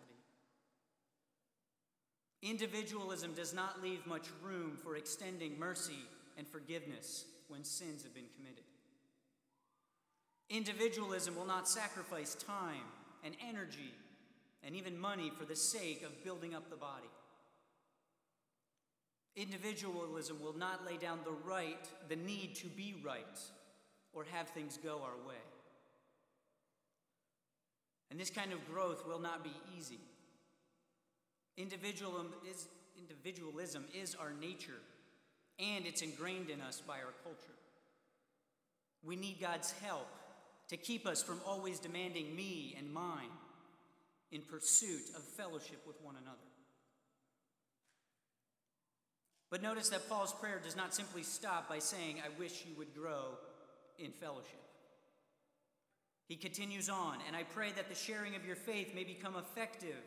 Individualism 2.44 3.34
does 3.34 3.54
not 3.54 3.82
leave 3.82 4.06
much 4.06 4.28
room 4.44 4.78
for 4.84 4.98
extending 4.98 5.58
mercy 5.58 6.06
and 6.38 6.48
forgiveness 6.48 7.26
when 7.52 7.64
sins 7.64 8.04
have 8.04 8.14
been 8.14 8.30
committed. 8.36 8.64
Individualism 10.50 11.36
will 11.36 11.46
not 11.46 11.68
sacrifice 11.68 12.36
time 12.36 12.88
and 13.24 13.36
energy 13.48 13.94
and 14.64 14.76
even 14.76 14.98
money 14.98 15.32
for 15.38 15.46
the 15.46 15.56
sake 15.56 16.04
of 16.04 16.24
building 16.24 16.56
up 16.56 16.70
the 16.70 16.76
body. 16.76 17.10
Individualism 19.36 20.38
will 20.42 20.58
not 20.58 20.86
lay 20.86 20.98
down 20.98 21.20
the 21.24 21.50
right, 21.50 21.88
the 22.10 22.16
need 22.16 22.56
to 22.56 22.68
be 22.68 22.96
right, 23.04 23.40
or 24.14 24.26
have 24.32 24.50
things 24.50 24.78
go 24.84 25.02
our 25.04 25.28
way. 25.28 25.36
And 28.10 28.20
this 28.20 28.30
kind 28.30 28.52
of 28.52 28.60
growth 28.70 29.08
will 29.08 29.20
not 29.20 29.44
be 29.44 29.54
easy. 29.78 30.00
Individualism 31.58 32.34
is, 32.50 32.68
individualism 32.98 33.86
is 33.94 34.16
our 34.16 34.34
nature, 34.34 34.82
and 35.62 35.86
it's 35.86 36.02
ingrained 36.02 36.50
in 36.50 36.60
us 36.60 36.82
by 36.86 36.95
our 36.95 37.13
culture. 37.24 37.58
We 39.04 39.15
need 39.15 39.39
God's 39.39 39.71
help 39.84 40.08
to 40.69 40.78
keep 40.78 41.06
us 41.06 41.21
from 41.21 41.39
always 41.45 41.80
demanding 41.80 42.36
me 42.36 42.76
and 42.78 42.91
mine 42.91 43.30
in 44.32 44.41
pursuit 44.41 45.02
of 45.15 45.24
fellowship 45.24 45.82
with 45.86 46.02
one 46.02 46.15
another. 46.15 46.38
But 49.50 49.62
notice 49.62 49.89
that 49.89 50.08
Paul's 50.08 50.34
prayer 50.34 50.62
does 50.63 50.78
not 50.78 50.95
simply 50.95 51.24
stop 51.24 51.67
by 51.67 51.80
saying, 51.80 52.21
I 52.26 52.39
wish 52.39 52.63
you 52.65 52.74
would 52.78 52.95
grow 52.95 53.38
in 54.00 54.12
fellowship. 54.12 54.62
He 56.30 56.38
continues 56.38 56.88
on, 56.88 57.17
and 57.28 57.36
I 57.36 57.43
pray 57.43 57.74
that 57.76 57.89
the 57.89 57.95
sharing 57.95 58.36
of 58.36 58.45
your 58.45 58.56
faith 58.56 58.95
may 58.95 59.04
become 59.04 59.36
effective 59.36 60.02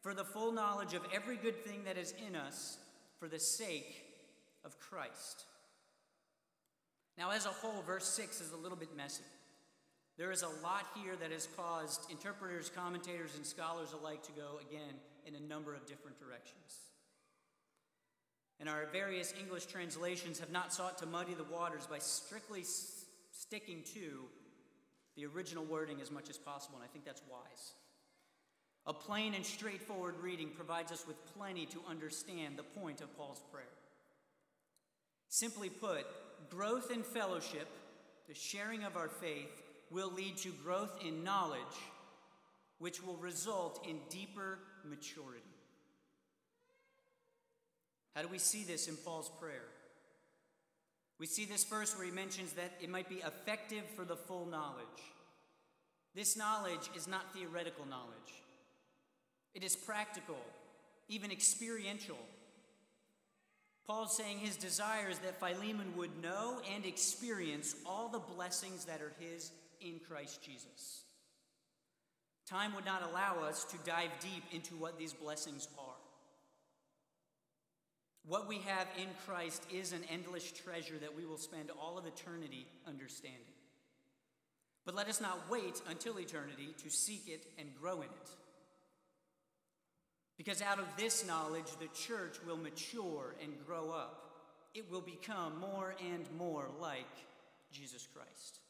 for 0.00 0.14
the 0.14 0.24
full 0.24 0.52
knowledge 0.52 0.94
of 0.94 1.02
every 1.12 1.36
good 1.36 1.62
thing 1.62 1.84
that 1.84 1.98
is 1.98 2.14
in 2.26 2.34
us 2.34 2.78
for 3.18 3.28
the 3.28 3.38
sake 3.38 4.09
of 4.64 4.78
Christ. 4.78 5.44
Now, 7.18 7.30
as 7.30 7.46
a 7.46 7.50
whole, 7.50 7.82
verse 7.82 8.08
6 8.08 8.40
is 8.40 8.52
a 8.52 8.56
little 8.56 8.78
bit 8.78 8.96
messy. 8.96 9.24
There 10.16 10.32
is 10.32 10.42
a 10.42 10.48
lot 10.62 10.86
here 10.94 11.16
that 11.20 11.32
has 11.32 11.48
caused 11.56 12.10
interpreters, 12.10 12.70
commentators, 12.74 13.36
and 13.36 13.46
scholars 13.46 13.92
alike 13.92 14.22
to 14.24 14.32
go, 14.32 14.58
again, 14.68 14.94
in 15.26 15.34
a 15.34 15.40
number 15.40 15.74
of 15.74 15.86
different 15.86 16.18
directions. 16.18 16.90
And 18.58 18.68
our 18.68 18.86
various 18.92 19.32
English 19.40 19.66
translations 19.66 20.38
have 20.40 20.50
not 20.50 20.72
sought 20.72 20.98
to 20.98 21.06
muddy 21.06 21.34
the 21.34 21.44
waters 21.44 21.86
by 21.86 21.98
strictly 21.98 22.60
s- 22.60 23.06
sticking 23.32 23.82
to 23.94 24.24
the 25.16 25.24
original 25.24 25.64
wording 25.64 26.00
as 26.00 26.10
much 26.10 26.28
as 26.28 26.36
possible, 26.36 26.76
and 26.76 26.84
I 26.84 26.88
think 26.88 27.04
that's 27.04 27.22
wise. 27.30 27.72
A 28.86 28.92
plain 28.92 29.34
and 29.34 29.44
straightforward 29.44 30.16
reading 30.20 30.50
provides 30.54 30.92
us 30.92 31.06
with 31.06 31.16
plenty 31.34 31.66
to 31.66 31.80
understand 31.88 32.56
the 32.56 32.62
point 32.62 33.00
of 33.00 33.16
Paul's 33.16 33.42
prayer. 33.50 33.64
Simply 35.30 35.70
put, 35.70 36.04
growth 36.50 36.90
in 36.90 37.04
fellowship, 37.04 37.68
the 38.28 38.34
sharing 38.34 38.82
of 38.82 38.96
our 38.96 39.08
faith, 39.08 39.62
will 39.88 40.10
lead 40.12 40.36
to 40.38 40.50
growth 40.64 40.98
in 41.06 41.22
knowledge, 41.22 41.60
which 42.78 43.02
will 43.02 43.16
result 43.16 43.86
in 43.88 43.98
deeper 44.10 44.58
maturity. 44.84 45.44
How 48.16 48.22
do 48.22 48.28
we 48.28 48.38
see 48.38 48.64
this 48.64 48.88
in 48.88 48.96
Paul's 48.96 49.30
prayer? 49.40 49.68
We 51.20 51.26
see 51.26 51.44
this 51.44 51.62
first 51.62 51.96
where 51.96 52.06
he 52.06 52.12
mentions 52.12 52.52
that 52.54 52.72
it 52.80 52.90
might 52.90 53.08
be 53.08 53.22
effective 53.24 53.84
for 53.94 54.04
the 54.04 54.16
full 54.16 54.46
knowledge. 54.46 54.84
This 56.12 56.36
knowledge 56.36 56.90
is 56.96 57.06
not 57.06 57.32
theoretical 57.32 57.86
knowledge, 57.86 58.42
it 59.54 59.62
is 59.62 59.76
practical, 59.76 60.38
even 61.08 61.30
experiential. 61.30 62.18
Paul's 63.90 64.16
saying 64.16 64.38
his 64.38 64.54
desire 64.54 65.08
is 65.10 65.18
that 65.18 65.40
Philemon 65.40 65.96
would 65.96 66.22
know 66.22 66.60
and 66.72 66.86
experience 66.86 67.74
all 67.84 68.08
the 68.08 68.20
blessings 68.20 68.84
that 68.84 69.02
are 69.02 69.12
his 69.18 69.50
in 69.80 69.98
Christ 70.08 70.40
Jesus. 70.44 71.02
Time 72.48 72.72
would 72.76 72.84
not 72.84 73.02
allow 73.02 73.40
us 73.42 73.64
to 73.64 73.76
dive 73.84 74.10
deep 74.20 74.44
into 74.52 74.76
what 74.76 74.96
these 74.96 75.12
blessings 75.12 75.66
are. 75.76 75.96
What 78.24 78.46
we 78.46 78.58
have 78.58 78.86
in 78.96 79.08
Christ 79.26 79.66
is 79.74 79.92
an 79.92 80.02
endless 80.08 80.52
treasure 80.52 80.98
that 81.00 81.16
we 81.16 81.26
will 81.26 81.36
spend 81.36 81.70
all 81.82 81.98
of 81.98 82.06
eternity 82.06 82.68
understanding. 82.86 83.40
But 84.86 84.94
let 84.94 85.08
us 85.08 85.20
not 85.20 85.50
wait 85.50 85.82
until 85.88 86.20
eternity 86.20 86.76
to 86.84 86.90
seek 86.90 87.24
it 87.26 87.44
and 87.58 87.68
grow 87.74 88.02
in 88.02 88.04
it. 88.04 88.30
Because 90.40 90.62
out 90.62 90.78
of 90.78 90.86
this 90.96 91.26
knowledge, 91.26 91.66
the 91.78 91.88
church 91.88 92.36
will 92.46 92.56
mature 92.56 93.34
and 93.42 93.52
grow 93.66 93.90
up. 93.90 94.24
It 94.74 94.90
will 94.90 95.02
become 95.02 95.60
more 95.60 95.94
and 96.10 96.24
more 96.38 96.64
like 96.80 97.04
Jesus 97.70 98.08
Christ. 98.14 98.60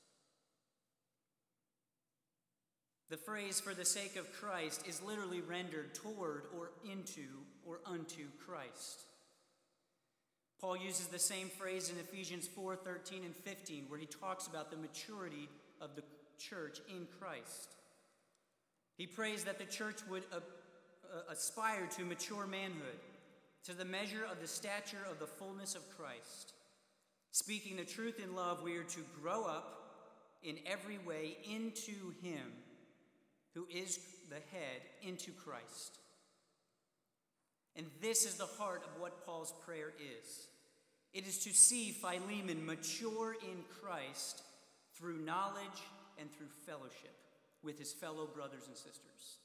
The 3.09 3.17
phrase 3.17 3.61
for 3.61 3.73
the 3.73 3.85
sake 3.85 4.17
of 4.17 4.33
Christ 4.33 4.85
is 4.89 5.01
literally 5.01 5.43
rendered 5.43 5.95
toward 5.95 6.47
or 6.59 6.73
into 6.91 7.29
or 7.65 7.79
unto 7.87 8.25
Christ. 8.45 9.05
Paul 10.61 10.77
uses 10.77 11.07
the 11.07 11.21
same 11.21 11.51
phrase 11.51 11.89
in 11.89 11.99
Ephesians 12.01 12.49
4 12.49 12.75
13 12.75 13.23
and 13.23 13.37
15, 13.37 13.85
where 13.87 14.01
he 14.01 14.07
talks 14.07 14.49
about 14.49 14.73
the 14.73 14.77
maturity 14.77 15.49
of 15.81 15.95
the 15.95 16.03
church 16.37 16.81
in 16.89 17.07
Christ. 17.21 17.77
He 18.97 19.07
prays 19.07 19.45
that 19.45 19.61
the 19.61 19.65
church 19.67 20.01
would 20.11 20.25
Uh, 21.13 21.33
aspire 21.33 21.89
to 21.97 22.05
mature 22.05 22.47
manhood, 22.47 23.01
to 23.65 23.75
the 23.75 23.85
measure 23.85 24.25
of 24.31 24.41
the 24.41 24.47
stature 24.47 25.05
of 25.11 25.19
the 25.19 25.27
fullness 25.27 25.75
of 25.75 25.83
Christ. 25.97 26.53
Speaking 27.33 27.77
the 27.77 27.85
truth 27.85 28.21
in 28.23 28.37
love, 28.37 28.63
we 28.63 28.77
are 28.77 28.85
to 28.85 29.01
grow 29.21 29.45
up 29.45 29.81
in 30.45 30.57
every 30.67 30.99
way 30.99 31.37
into 31.45 32.13
Him 32.23 32.53
who 33.55 33.67
is 33.69 33.99
the 34.29 34.37
head, 34.37 34.83
into 35.03 35.33
Christ. 35.33 35.99
And 37.75 37.87
this 38.01 38.25
is 38.25 38.35
the 38.35 38.47
heart 38.47 38.83
of 38.85 39.01
what 39.01 39.27
Paul's 39.27 39.55
prayer 39.65 39.93
is 39.99 40.47
it 41.13 41.27
is 41.27 41.39
to 41.41 41.51
see 41.51 41.91
Philemon 41.91 42.65
mature 42.65 43.35
in 43.43 43.65
Christ 43.83 44.43
through 44.95 45.19
knowledge 45.19 45.83
and 46.21 46.33
through 46.33 46.47
fellowship 46.67 47.17
with 47.65 47.81
his 47.81 47.93
fellow 47.93 48.27
brothers 48.27 48.69
and 48.69 48.77
sisters. 48.77 49.39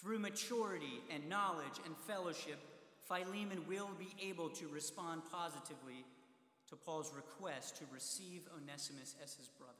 Through 0.00 0.20
maturity 0.20 1.02
and 1.12 1.28
knowledge 1.28 1.78
and 1.84 1.96
fellowship, 2.06 2.58
Philemon 3.08 3.66
will 3.66 3.90
be 3.98 4.14
able 4.28 4.48
to 4.50 4.68
respond 4.68 5.22
positively 5.32 6.04
to 6.68 6.76
Paul's 6.76 7.12
request 7.14 7.76
to 7.78 7.84
receive 7.92 8.42
Onesimus 8.56 9.16
as 9.22 9.34
his 9.34 9.48
brother. 9.48 9.72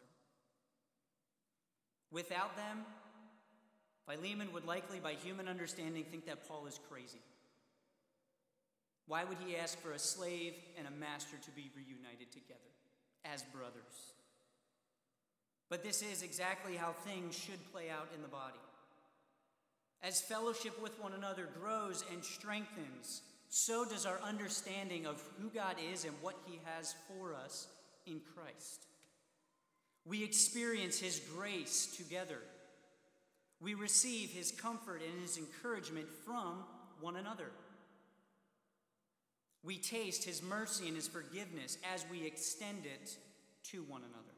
Without 2.11 2.57
them, 2.57 2.85
Philemon 4.09 4.52
would 4.54 4.64
likely, 4.64 4.98
by 4.98 5.12
human 5.12 5.46
understanding, 5.46 6.04
think 6.04 6.26
that 6.26 6.48
Paul 6.48 6.66
is 6.66 6.81
crazy. 6.90 7.20
Why 9.07 9.24
would 9.24 9.38
he 9.44 9.57
ask 9.57 9.78
for 9.81 9.92
a 9.92 9.98
slave 9.98 10.54
and 10.78 10.88
a 10.88 10.90
master 10.90 11.37
to 11.44 11.50
be 11.50 11.70
reunited 11.76 12.33
together 12.33 12.59
as 13.24 13.42
brothers? 13.44 14.14
But 15.68 15.85
this 15.85 16.02
is 16.02 16.22
exactly 16.22 16.76
how 16.76 16.92
things 16.92 17.37
should 17.37 17.72
play 17.72 17.90
out 17.90 18.09
in 18.14 18.22
the 18.22 18.28
body. 18.28 18.59
As 20.02 20.20
fellowship 20.20 20.80
with 20.80 21.00
one 21.00 21.12
another 21.12 21.48
grows 21.61 22.04
and 22.12 22.24
strengthens, 22.24 23.22
so 23.48 23.84
does 23.84 24.06
our 24.06 24.20
understanding 24.22 25.06
of 25.06 25.22
who 25.40 25.48
God 25.48 25.76
is 25.92 26.04
and 26.04 26.14
what 26.20 26.37
He 26.46 26.61
has 26.64 26.94
for 27.08 27.34
us 27.34 27.66
in 28.06 28.20
Christ. 28.34 28.87
We 30.04 30.22
experience 30.22 30.98
His 31.00 31.20
grace 31.34 31.94
together. 31.96 32.38
We 33.61 33.74
receive 33.74 34.30
His 34.30 34.52
comfort 34.52 35.02
and 35.02 35.20
His 35.20 35.37
encouragement 35.37 36.08
from 36.24 36.64
one 37.00 37.16
another. 37.16 37.50
We 39.64 39.78
taste 39.78 40.24
His 40.24 40.42
mercy 40.42 40.87
and 40.87 40.96
His 40.96 41.08
forgiveness 41.08 41.76
as 41.92 42.04
we 42.11 42.24
extend 42.24 42.87
it 42.87 43.16
to 43.70 43.82
one 43.82 44.02
another. 44.02 44.38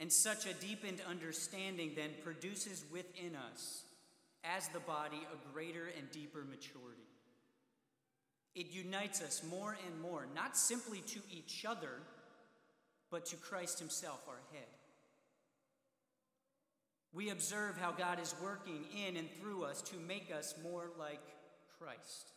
And 0.00 0.12
such 0.12 0.46
a 0.46 0.54
deepened 0.54 1.00
understanding 1.08 1.92
then 1.96 2.10
produces 2.22 2.84
within 2.92 3.34
us, 3.52 3.82
as 4.44 4.68
the 4.68 4.80
body, 4.80 5.20
a 5.32 5.52
greater 5.52 5.86
and 5.98 6.10
deeper 6.12 6.44
maturity. 6.44 7.02
It 8.54 8.70
unites 8.70 9.20
us 9.20 9.42
more 9.48 9.76
and 9.86 10.00
more, 10.00 10.26
not 10.34 10.56
simply 10.56 11.00
to 11.00 11.20
each 11.30 11.64
other, 11.64 12.00
but 13.10 13.26
to 13.26 13.36
Christ 13.36 13.78
Himself, 13.78 14.24
our 14.28 14.40
head. 14.52 14.68
We 17.12 17.30
observe 17.30 17.76
how 17.78 17.92
God 17.92 18.20
is 18.20 18.34
working 18.42 18.84
in 19.06 19.16
and 19.16 19.28
through 19.40 19.64
us 19.64 19.82
to 19.82 19.96
make 19.96 20.30
us 20.36 20.54
more 20.62 20.90
like 20.98 21.22
Christ. 21.78 22.32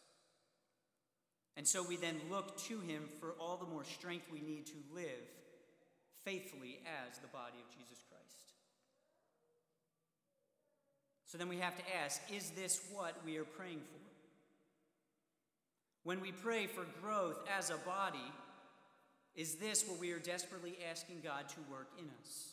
And 1.57 1.67
so 1.67 1.83
we 1.83 1.97
then 1.97 2.15
look 2.31 2.57
to 2.65 2.79
Him 2.79 3.03
for 3.19 3.33
all 3.39 3.57
the 3.57 3.67
more 3.67 3.83
strength 3.83 4.27
we 4.31 4.41
need 4.41 4.65
to 4.67 4.77
live 4.93 5.27
faithfully 6.23 6.79
as 6.85 7.17
the 7.19 7.27
body 7.27 7.57
of 7.57 7.77
Jesus 7.77 8.03
Christ. 8.09 8.21
So 11.25 11.37
then 11.37 11.49
we 11.49 11.57
have 11.57 11.77
to 11.77 11.83
ask 12.03 12.21
is 12.35 12.51
this 12.51 12.81
what 12.91 13.15
we 13.25 13.37
are 13.37 13.45
praying 13.45 13.79
for? 13.79 13.99
When 16.03 16.19
we 16.19 16.31
pray 16.31 16.67
for 16.67 16.83
growth 17.01 17.37
as 17.57 17.69
a 17.69 17.77
body, 17.77 18.31
is 19.35 19.55
this 19.55 19.87
what 19.87 19.99
we 19.99 20.11
are 20.11 20.19
desperately 20.19 20.77
asking 20.89 21.21
God 21.23 21.47
to 21.49 21.71
work 21.71 21.87
in 21.97 22.05
us? 22.21 22.49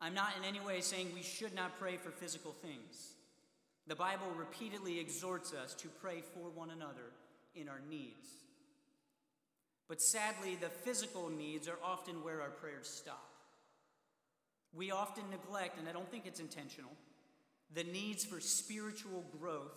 I'm 0.00 0.14
not 0.14 0.34
in 0.36 0.44
any 0.44 0.60
way 0.60 0.80
saying 0.80 1.12
we 1.14 1.22
should 1.22 1.54
not 1.54 1.78
pray 1.78 1.96
for 1.96 2.10
physical 2.10 2.54
things. 2.60 3.12
The 3.86 3.94
Bible 3.94 4.26
repeatedly 4.36 4.98
exhorts 4.98 5.54
us 5.54 5.74
to 5.74 5.88
pray 5.88 6.22
for 6.34 6.50
one 6.50 6.70
another 6.70 7.12
in 7.54 7.68
our 7.68 7.80
needs. 7.88 8.28
But 9.88 10.00
sadly, 10.00 10.56
the 10.60 10.68
physical 10.68 11.28
needs 11.28 11.68
are 11.68 11.78
often 11.82 12.24
where 12.24 12.40
our 12.40 12.50
prayers 12.50 12.88
stop. 12.88 13.30
We 14.72 14.90
often 14.90 15.24
neglect, 15.30 15.78
and 15.78 15.88
I 15.88 15.92
don't 15.92 16.10
think 16.10 16.26
it's 16.26 16.40
intentional, 16.40 16.90
the 17.72 17.84
needs 17.84 18.24
for 18.24 18.40
spiritual 18.40 19.24
growth, 19.38 19.76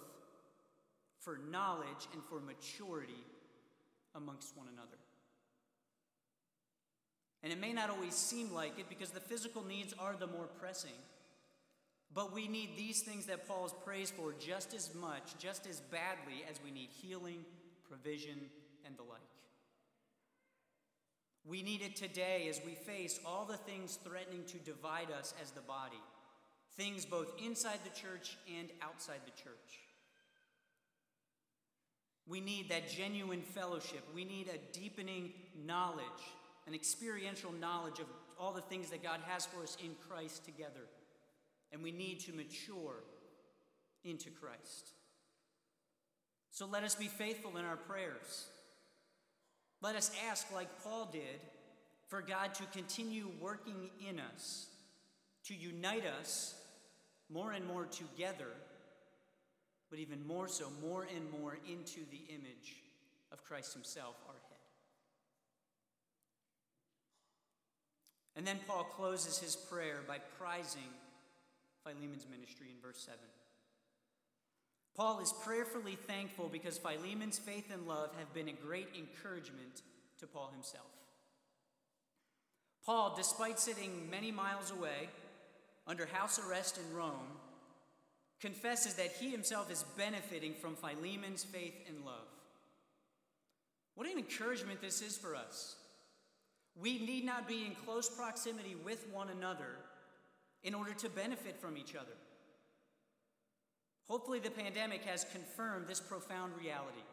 for 1.19 1.39
knowledge, 1.51 2.07
and 2.13 2.23
for 2.23 2.39
maturity 2.39 3.23
amongst 4.15 4.57
one 4.57 4.67
another. 4.73 4.97
And 7.43 7.53
it 7.53 7.59
may 7.59 7.73
not 7.73 7.89
always 7.89 8.15
seem 8.15 8.53
like 8.53 8.79
it 8.79 8.89
because 8.89 9.11
the 9.11 9.19
physical 9.19 9.63
needs 9.63 9.93
are 9.99 10.15
the 10.17 10.27
more 10.27 10.47
pressing. 10.59 10.97
But 12.13 12.33
we 12.33 12.47
need 12.47 12.75
these 12.75 13.01
things 13.01 13.25
that 13.27 13.47
Paul 13.47 13.69
prays 13.85 14.09
for 14.09 14.33
just 14.39 14.73
as 14.73 14.95
much, 14.95 15.37
just 15.37 15.67
as 15.67 15.81
badly 15.81 16.43
as 16.49 16.59
we 16.63 16.71
need 16.71 16.89
healing, 16.89 17.45
provision, 17.87 18.39
and 18.85 18.97
the 18.97 19.03
like. 19.03 19.36
We 21.49 21.61
need 21.61 21.81
it 21.81 21.95
today 21.95 22.47
as 22.49 22.59
we 22.65 22.73
face 22.73 23.19
all 23.25 23.45
the 23.45 23.55
things 23.55 23.97
threatening 24.03 24.43
to 24.47 24.57
divide 24.57 25.11
us 25.17 25.33
as 25.41 25.51
the 25.51 25.61
body, 25.61 26.01
things 26.75 27.05
both 27.05 27.31
inside 27.43 27.79
the 27.83 27.99
church 27.99 28.37
and 28.59 28.67
outside 28.81 29.21
the 29.25 29.41
church. 29.41 29.79
We 32.27 32.41
need 32.41 32.69
that 32.69 32.89
genuine 32.89 33.41
fellowship. 33.41 34.03
We 34.13 34.25
need 34.25 34.49
a 34.49 34.77
deepening 34.77 35.31
knowledge, 35.65 36.03
an 36.67 36.73
experiential 36.73 37.53
knowledge 37.53 37.99
of 37.99 38.07
all 38.37 38.51
the 38.51 38.61
things 38.61 38.89
that 38.89 39.01
God 39.01 39.21
has 39.25 39.45
for 39.45 39.63
us 39.63 39.77
in 39.81 39.91
Christ 40.09 40.43
together. 40.43 40.89
And 41.71 41.81
we 41.81 41.91
need 41.91 42.19
to 42.21 42.33
mature 42.33 43.03
into 44.03 44.29
Christ. 44.29 44.91
So 46.51 46.65
let 46.65 46.83
us 46.83 46.95
be 46.95 47.07
faithful 47.07 47.55
in 47.57 47.63
our 47.63 47.77
prayers. 47.77 48.47
Let 49.81 49.95
us 49.95 50.11
ask, 50.29 50.51
like 50.53 50.67
Paul 50.83 51.09
did, 51.11 51.39
for 52.07 52.21
God 52.21 52.53
to 52.55 52.63
continue 52.67 53.29
working 53.39 53.89
in 54.07 54.19
us, 54.19 54.67
to 55.45 55.53
unite 55.53 56.05
us 56.19 56.55
more 57.31 57.51
and 57.51 57.65
more 57.65 57.85
together, 57.85 58.51
but 59.89 59.99
even 59.99 60.25
more 60.25 60.47
so, 60.47 60.71
more 60.81 61.07
and 61.15 61.29
more 61.41 61.57
into 61.69 61.99
the 62.11 62.33
image 62.33 62.77
of 63.31 63.43
Christ 63.43 63.73
Himself, 63.73 64.15
our 64.27 64.33
head. 64.33 64.57
And 68.37 68.45
then 68.45 68.59
Paul 68.67 68.83
closes 68.83 69.39
his 69.39 69.55
prayer 69.55 70.01
by 70.07 70.19
prizing 70.37 70.93
Philemon's 71.83 72.27
ministry 72.29 72.67
in 72.69 72.79
verse 72.79 72.99
7. 73.03 73.17
Paul 74.97 75.19
is 75.19 75.31
prayerfully 75.43 75.95
thankful 75.95 76.49
because 76.49 76.79
Philemon's 76.79 77.37
faith 77.37 77.71
and 77.71 77.87
love 77.87 78.09
have 78.17 78.33
been 78.33 78.49
a 78.49 78.53
great 78.53 78.89
encouragement 78.97 79.83
to 80.19 80.25
Paul 80.25 80.49
himself. 80.51 80.87
Paul, 82.83 83.13
despite 83.15 83.59
sitting 83.59 84.09
many 84.09 84.31
miles 84.31 84.71
away 84.71 85.09
under 85.85 86.07
house 86.07 86.39
arrest 86.39 86.79
in 86.79 86.95
Rome, 86.95 87.37
confesses 88.41 88.95
that 88.95 89.11
he 89.11 89.29
himself 89.29 89.71
is 89.71 89.85
benefiting 89.95 90.55
from 90.55 90.75
Philemon's 90.75 91.43
faith 91.43 91.75
and 91.87 92.03
love. 92.03 92.27
What 93.93 94.07
an 94.07 94.17
encouragement 94.17 94.81
this 94.81 95.01
is 95.01 95.15
for 95.15 95.35
us. 95.35 95.75
We 96.79 96.97
need 96.99 97.23
not 97.23 97.47
be 97.47 97.65
in 97.65 97.75
close 97.85 98.09
proximity 98.09 98.75
with 98.83 99.05
one 99.11 99.29
another 99.29 99.75
in 100.63 100.73
order 100.73 100.93
to 100.93 101.09
benefit 101.09 101.59
from 101.59 101.77
each 101.77 101.95
other. 101.95 102.13
Hopefully, 104.07 104.39
the 104.39 104.49
pandemic 104.49 105.03
has 105.03 105.25
confirmed 105.31 105.87
this 105.87 105.99
profound 105.99 106.53
reality. 106.57 107.03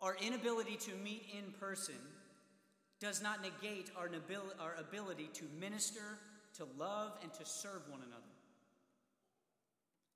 Our 0.00 0.16
inability 0.16 0.76
to 0.76 0.92
meet 1.04 1.26
in 1.36 1.52
person 1.52 1.96
does 3.00 3.22
not 3.22 3.42
negate 3.42 3.90
our, 3.96 4.08
our 4.58 4.74
ability 4.78 5.28
to 5.34 5.44
minister, 5.58 6.18
to 6.56 6.66
love, 6.78 7.12
and 7.22 7.32
to 7.34 7.44
serve 7.44 7.82
one 7.90 8.00
another. 8.00 8.22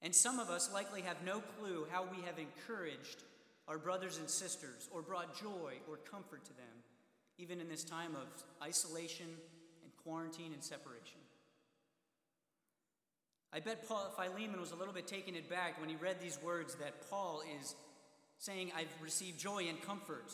And 0.01 0.15
some 0.15 0.39
of 0.39 0.51
us 0.51 0.73
likely 0.73 1.01
have 1.03 1.17
no 1.25 1.41
clue 1.59 1.87
how 1.91 2.05
we 2.05 2.23
have 2.25 2.39
encouraged 2.39 3.25
our 3.67 3.79
brothers 3.79 4.19
and 4.19 4.29
sisters 4.29 4.89
or 4.93 5.01
brought 5.01 5.39
joy 5.41 5.75
or 5.89 5.97
comfort 5.97 6.45
to 6.45 6.57
them, 6.57 6.83
even 7.39 7.61
in 7.61 7.69
this 7.69 7.85
time 7.85 8.15
of 8.15 8.27
isolation 8.63 9.27
and 9.83 9.93
quarantine 10.03 10.53
and 10.53 10.63
separation. 10.63 11.24
I 13.55 13.61
bet 13.61 13.87
Paul, 13.87 14.13
Philemon 14.17 14.61
was 14.61 14.73
a 14.73 14.77
little 14.77 14.93
bit 14.93 15.07
taken 15.07 15.37
aback 15.37 15.81
when 15.81 15.89
he 15.89 15.95
read 15.95 16.21
these 16.21 16.41
words 16.43 16.75
that 16.77 17.09
Paul 17.09 17.43
is 17.61 17.77
saying, 18.39 18.73
I've 18.77 18.93
received 19.01 19.39
joy 19.39 19.67
and 19.69 19.81
comfort 19.81 20.33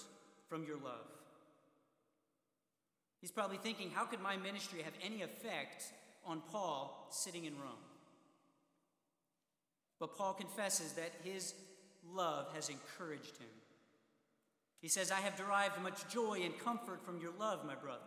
from 0.48 0.64
your 0.64 0.76
love. 0.76 1.06
He's 3.20 3.30
probably 3.30 3.58
thinking, 3.58 3.90
how 3.90 4.06
could 4.06 4.22
my 4.22 4.38
ministry 4.38 4.80
have 4.80 4.94
any 5.04 5.20
effect 5.20 5.92
on 6.24 6.40
Paul 6.50 7.08
sitting 7.10 7.44
in 7.44 7.52
Rome? 7.58 7.84
But 9.98 10.16
Paul 10.16 10.32
confesses 10.32 10.94
that 10.94 11.12
his 11.22 11.52
love 12.14 12.46
has 12.54 12.70
encouraged 12.70 13.36
him. 13.36 13.48
He 14.80 14.88
says, 14.88 15.10
I 15.10 15.20
have 15.20 15.36
derived 15.36 15.78
much 15.82 16.08
joy 16.08 16.40
and 16.42 16.58
comfort 16.58 17.04
from 17.04 17.20
your 17.20 17.32
love, 17.38 17.66
my 17.66 17.74
brother. 17.74 18.00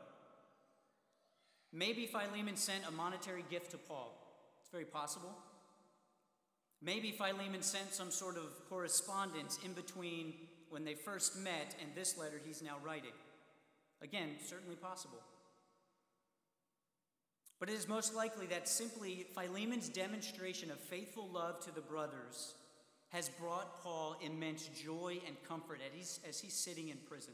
Maybe 1.72 2.08
Philemon 2.08 2.56
sent 2.56 2.88
a 2.88 2.92
monetary 2.92 3.46
gift 3.48 3.70
to 3.72 3.78
Paul 3.78 4.23
very 4.74 4.86
possible. 4.86 5.38
Maybe 6.82 7.12
Philemon 7.12 7.62
sent 7.62 7.94
some 7.94 8.10
sort 8.10 8.38
of 8.38 8.68
correspondence 8.68 9.60
in 9.64 9.74
between 9.74 10.34
when 10.70 10.84
they 10.84 10.96
first 10.96 11.40
met 11.40 11.76
and 11.80 11.92
this 11.96 12.18
letter 12.18 12.42
he's 12.44 12.64
now 12.64 12.78
writing. 12.84 13.14
Again, 14.02 14.32
certainly 14.44 14.76
possible. 14.76 15.20
But 17.60 17.70
it 17.70 17.76
is 17.76 17.88
most 17.88 18.16
likely 18.16 18.48
that 18.48 18.68
simply 18.68 19.28
Philemon's 19.36 19.90
demonstration 19.90 20.72
of 20.72 20.80
faithful 20.80 21.30
love 21.32 21.64
to 21.66 21.72
the 21.72 21.80
brothers 21.80 22.56
has 23.10 23.30
brought 23.30 23.82
Paul 23.84 24.18
immense 24.26 24.68
joy 24.70 25.20
and 25.28 25.38
comfort 25.48 25.80
as 26.28 26.40
he's 26.40 26.54
sitting 26.54 26.90
in 26.90 26.98
prison. 27.08 27.34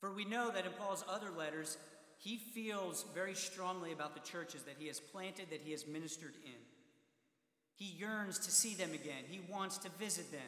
For 0.00 0.12
we 0.12 0.26
know 0.26 0.50
that 0.50 0.66
in 0.66 0.72
Paul's 0.72 1.04
other 1.08 1.30
letters, 1.30 1.78
he 2.20 2.36
feels 2.36 3.06
very 3.14 3.34
strongly 3.34 3.92
about 3.92 4.14
the 4.14 4.30
churches 4.30 4.62
that 4.64 4.76
he 4.78 4.88
has 4.88 5.00
planted, 5.00 5.48
that 5.50 5.62
he 5.64 5.70
has 5.72 5.86
ministered 5.86 6.34
in. 6.44 6.60
He 7.74 7.86
yearns 7.86 8.38
to 8.40 8.50
see 8.50 8.74
them 8.74 8.92
again. 8.92 9.24
He 9.26 9.40
wants 9.50 9.78
to 9.78 9.88
visit 9.98 10.30
them. 10.30 10.40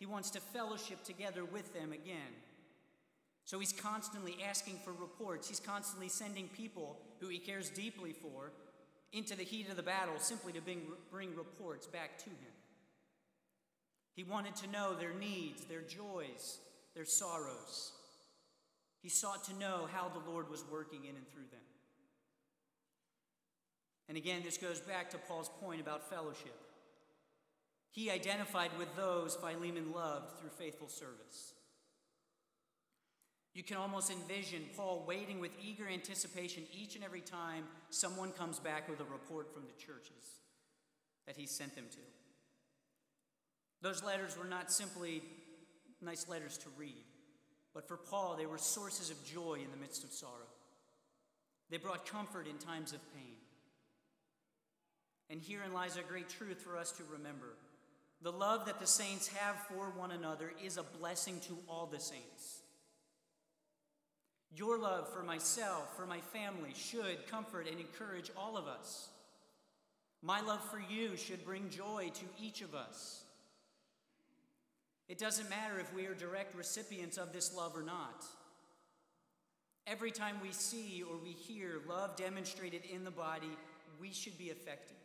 He 0.00 0.04
wants 0.04 0.30
to 0.30 0.40
fellowship 0.40 1.04
together 1.04 1.44
with 1.44 1.72
them 1.72 1.92
again. 1.92 2.34
So 3.44 3.60
he's 3.60 3.72
constantly 3.72 4.36
asking 4.48 4.80
for 4.84 4.92
reports. 4.92 5.48
He's 5.48 5.60
constantly 5.60 6.08
sending 6.08 6.48
people 6.48 6.98
who 7.20 7.28
he 7.28 7.38
cares 7.38 7.70
deeply 7.70 8.12
for 8.12 8.50
into 9.12 9.36
the 9.36 9.44
heat 9.44 9.70
of 9.70 9.76
the 9.76 9.82
battle 9.82 10.14
simply 10.18 10.52
to 10.54 10.60
bring, 10.60 10.82
bring 11.08 11.36
reports 11.36 11.86
back 11.86 12.18
to 12.18 12.30
him. 12.30 12.52
He 14.16 14.24
wanted 14.24 14.56
to 14.56 14.70
know 14.70 14.94
their 14.94 15.14
needs, 15.14 15.64
their 15.66 15.82
joys, 15.82 16.58
their 16.96 17.04
sorrows. 17.04 17.92
He 19.02 19.08
sought 19.08 19.44
to 19.44 19.58
know 19.58 19.88
how 19.92 20.08
the 20.08 20.30
Lord 20.30 20.48
was 20.48 20.64
working 20.70 21.04
in 21.04 21.16
and 21.16 21.28
through 21.28 21.48
them. 21.50 21.60
And 24.08 24.16
again, 24.16 24.42
this 24.44 24.56
goes 24.56 24.80
back 24.80 25.10
to 25.10 25.18
Paul's 25.18 25.50
point 25.60 25.80
about 25.80 26.08
fellowship. 26.08 26.58
He 27.90 28.10
identified 28.10 28.70
with 28.78 28.94
those 28.96 29.36
Philemon 29.36 29.92
loved 29.92 30.38
through 30.38 30.50
faithful 30.50 30.88
service. 30.88 31.54
You 33.54 33.62
can 33.62 33.76
almost 33.76 34.10
envision 34.10 34.62
Paul 34.76 35.04
waiting 35.06 35.38
with 35.38 35.50
eager 35.60 35.86
anticipation 35.86 36.62
each 36.72 36.94
and 36.94 37.04
every 37.04 37.20
time 37.20 37.64
someone 37.90 38.32
comes 38.32 38.58
back 38.58 38.88
with 38.88 39.00
a 39.00 39.04
report 39.04 39.52
from 39.52 39.64
the 39.66 39.72
churches 39.72 40.40
that 41.26 41.36
he 41.36 41.46
sent 41.46 41.74
them 41.74 41.84
to. 41.90 41.98
Those 43.82 44.02
letters 44.02 44.38
were 44.38 44.48
not 44.48 44.72
simply 44.72 45.22
nice 46.00 46.28
letters 46.28 46.56
to 46.58 46.68
read, 46.78 47.04
but 47.74 47.88
for 47.88 47.96
Paul, 47.96 48.36
they 48.36 48.46
were 48.46 48.58
sources 48.58 49.10
of 49.10 49.24
joy 49.24 49.54
in 49.54 49.70
the 49.70 49.76
midst 49.76 50.04
of 50.04 50.12
sorrow. 50.12 50.32
They 51.70 51.78
brought 51.78 52.06
comfort 52.06 52.46
in 52.46 52.58
times 52.58 52.92
of 52.92 53.00
pain. 53.14 53.36
And 55.30 55.40
herein 55.40 55.72
lies 55.72 55.96
a 55.96 56.02
great 56.02 56.28
truth 56.28 56.60
for 56.60 56.76
us 56.76 56.92
to 56.92 57.02
remember. 57.10 57.56
The 58.20 58.32
love 58.32 58.66
that 58.66 58.78
the 58.78 58.86
saints 58.86 59.28
have 59.28 59.56
for 59.68 59.90
one 59.96 60.12
another 60.12 60.52
is 60.62 60.76
a 60.76 60.82
blessing 60.82 61.40
to 61.48 61.56
all 61.68 61.86
the 61.86 61.98
saints. 61.98 62.60
Your 64.54 64.78
love 64.78 65.12
for 65.12 65.22
myself, 65.22 65.96
for 65.96 66.06
my 66.06 66.20
family, 66.20 66.72
should 66.74 67.26
comfort 67.30 67.66
and 67.66 67.80
encourage 67.80 68.30
all 68.36 68.58
of 68.58 68.66
us. 68.66 69.08
My 70.22 70.40
love 70.42 70.62
for 70.70 70.80
you 70.80 71.16
should 71.16 71.44
bring 71.44 71.70
joy 71.70 72.10
to 72.14 72.44
each 72.44 72.60
of 72.60 72.74
us. 72.74 73.24
It 75.08 75.18
doesn't 75.18 75.50
matter 75.50 75.78
if 75.78 75.92
we 75.94 76.06
are 76.06 76.14
direct 76.14 76.56
recipients 76.56 77.18
of 77.18 77.32
this 77.32 77.54
love 77.54 77.76
or 77.76 77.82
not. 77.82 78.24
Every 79.86 80.10
time 80.10 80.36
we 80.42 80.52
see 80.52 81.02
or 81.08 81.16
we 81.22 81.30
hear 81.30 81.80
love 81.88 82.16
demonstrated 82.16 82.82
in 82.84 83.04
the 83.04 83.10
body, 83.10 83.50
we 84.00 84.12
should 84.12 84.38
be 84.38 84.50
affected. 84.50 84.96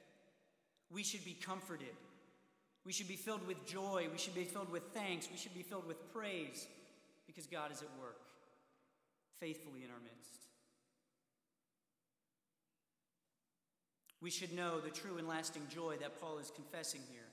We 0.91 1.03
should 1.03 1.25
be 1.25 1.33
comforted. 1.33 1.95
We 2.85 2.93
should 2.93 3.07
be 3.07 3.15
filled 3.15 3.45
with 3.45 3.65
joy. 3.65 4.07
We 4.11 4.17
should 4.17 4.35
be 4.35 4.45
filled 4.45 4.71
with 4.71 4.83
thanks. 4.93 5.27
We 5.29 5.37
should 5.37 5.53
be 5.53 5.63
filled 5.63 5.87
with 5.87 6.13
praise 6.13 6.67
because 7.25 7.47
God 7.47 7.71
is 7.71 7.81
at 7.81 7.89
work 7.99 8.21
faithfully 9.39 9.83
in 9.83 9.91
our 9.91 9.99
midst. 9.99 10.47
We 14.21 14.29
should 14.29 14.53
know 14.53 14.79
the 14.79 14.89
true 14.89 15.17
and 15.17 15.27
lasting 15.27 15.63
joy 15.69 15.97
that 16.01 16.19
Paul 16.19 16.39
is 16.39 16.51
confessing 16.55 17.01
here 17.11 17.27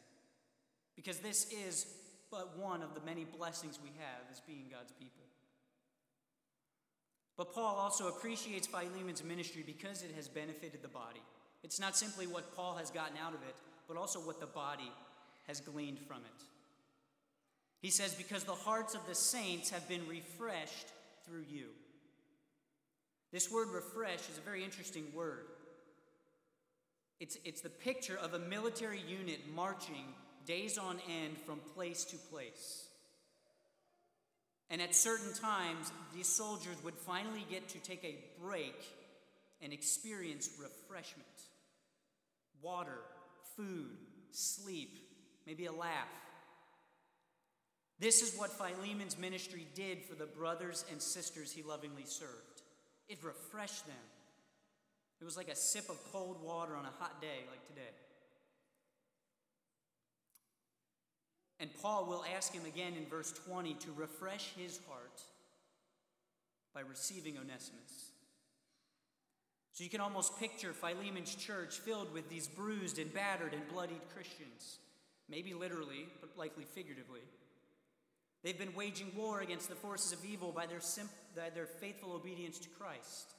because 0.97 1.19
this 1.19 1.51
is 1.53 1.87
but 2.35 2.59
one 2.59 2.83
of 2.83 2.95
the 2.95 3.01
many 3.07 3.25
blessings 3.25 3.79
we 3.83 3.91
have 3.99 4.23
as 4.31 4.41
being 4.41 4.65
God's 4.71 4.93
people. 4.93 5.23
But 7.37 7.53
Paul 7.53 7.77
also 7.77 8.09
appreciates 8.09 8.67
Philemon's 8.67 9.23
ministry 9.23 9.63
because 9.65 10.03
it 10.03 10.11
has 10.17 10.29
benefited 10.29 10.83
the 10.83 10.89
body. 10.89 11.23
It's 11.63 11.81
not 11.81 11.97
simply 11.97 12.27
what 12.27 12.55
Paul 12.55 12.77
has 12.77 12.91
gotten 12.91 13.17
out 13.17 13.35
of 13.35 13.43
it, 13.43 13.55
but 13.87 13.97
also 13.97 14.19
what 14.19 14.41
the 14.41 14.47
body 14.47 14.91
has 15.47 15.61
gleaned 15.61 16.01
from 16.01 16.19
it. 16.19 16.45
He 17.81 17.91
says, 17.91 18.15
Because 18.15 18.45
the 18.45 18.53
hearts 18.53 18.95
of 18.95 19.07
the 19.09 19.15
saints 19.15 19.71
have 19.71 19.89
been 19.89 20.07
refreshed 20.09 20.89
through 21.27 21.45
you. 21.49 21.67
This 23.33 23.51
word 23.51 23.69
refresh 23.73 24.29
is 24.31 24.39
a 24.39 24.45
very 24.45 24.65
interesting 24.65 25.07
word. 25.15 25.47
It's, 27.21 27.39
it's 27.45 27.61
the 27.61 27.71
picture 27.71 28.19
of 28.21 28.35
a 28.35 28.39
military 28.39 29.01
unit 29.01 29.41
marching 29.55 30.15
days 30.47 30.79
on 30.79 30.99
end 31.23 31.39
from 31.39 31.59
place 31.75 32.05
to 32.07 32.17
place. 32.17 32.87
And 34.71 34.81
at 34.81 34.95
certain 34.95 35.33
times, 35.35 35.93
these 36.15 36.27
soldiers 36.27 36.77
would 36.83 36.95
finally 36.95 37.45
get 37.51 37.69
to 37.71 37.79
take 37.79 38.05
a 38.05 38.17
break 38.43 38.75
and 39.63 39.73
experience 39.73 40.51
refreshment 40.59 41.27
water, 42.63 42.99
food, 43.57 43.91
sleep, 44.31 44.99
maybe 45.47 45.67
a 45.67 45.73
laugh. 45.73 46.09
This 47.99 48.23
is 48.23 48.39
what 48.39 48.51
Philemon's 48.51 49.19
ministry 49.19 49.67
did 49.75 50.03
for 50.03 50.15
the 50.15 50.27
brothers 50.27 50.85
and 50.91 51.01
sisters 51.01 51.53
he 51.53 51.63
lovingly 51.63 52.05
served. 52.07 52.63
It 53.09 53.23
refreshed 53.23 53.87
them. 53.87 53.97
It 55.21 55.25
was 55.25 55.37
like 55.37 55.49
a 55.49 55.57
sip 55.57 55.89
of 55.91 55.99
cold 56.11 56.43
water 56.43 56.75
on 56.75 56.85
a 56.85 56.93
hot 56.99 57.21
day 57.21 57.45
like 57.51 57.67
today. 57.69 57.91
And 61.61 61.71
Paul 61.81 62.07
will 62.07 62.25
ask 62.37 62.53
him 62.53 62.65
again 62.65 62.95
in 62.95 63.07
verse 63.07 63.33
20 63.47 63.75
to 63.75 63.93
refresh 63.97 64.53
his 64.57 64.81
heart 64.89 65.23
by 66.75 66.81
receiving 66.81 67.37
Onesimus. 67.39 68.11
So 69.73 69.83
you 69.83 69.91
can 69.91 70.01
almost 70.01 70.39
picture 70.39 70.73
Philemon's 70.73 71.35
church 71.35 71.79
filled 71.79 72.13
with 72.13 72.29
these 72.29 72.47
bruised 72.47 72.99
and 72.99 73.13
battered 73.13 73.55
and 73.55 73.67
bloodied 73.69 74.01
Christians, 74.15 74.79
maybe 75.29 75.53
literally, 75.55 76.07
but 76.21 76.37
likely 76.37 76.65
figuratively. 76.65 77.23
They've 78.45 78.59
been 78.59 78.75
waging 78.75 79.11
war 79.17 79.41
against 79.41 79.69
the 79.69 79.75
forces 79.75 80.13
of 80.13 80.25
evil 80.25 80.53
by 80.53 80.67
their, 80.67 80.81
simp- 80.81 81.11
by 81.35 81.51
their 81.51 81.67
faithful 81.67 82.13
obedience 82.13 82.59
to 82.59 82.69
Christ. 82.69 83.35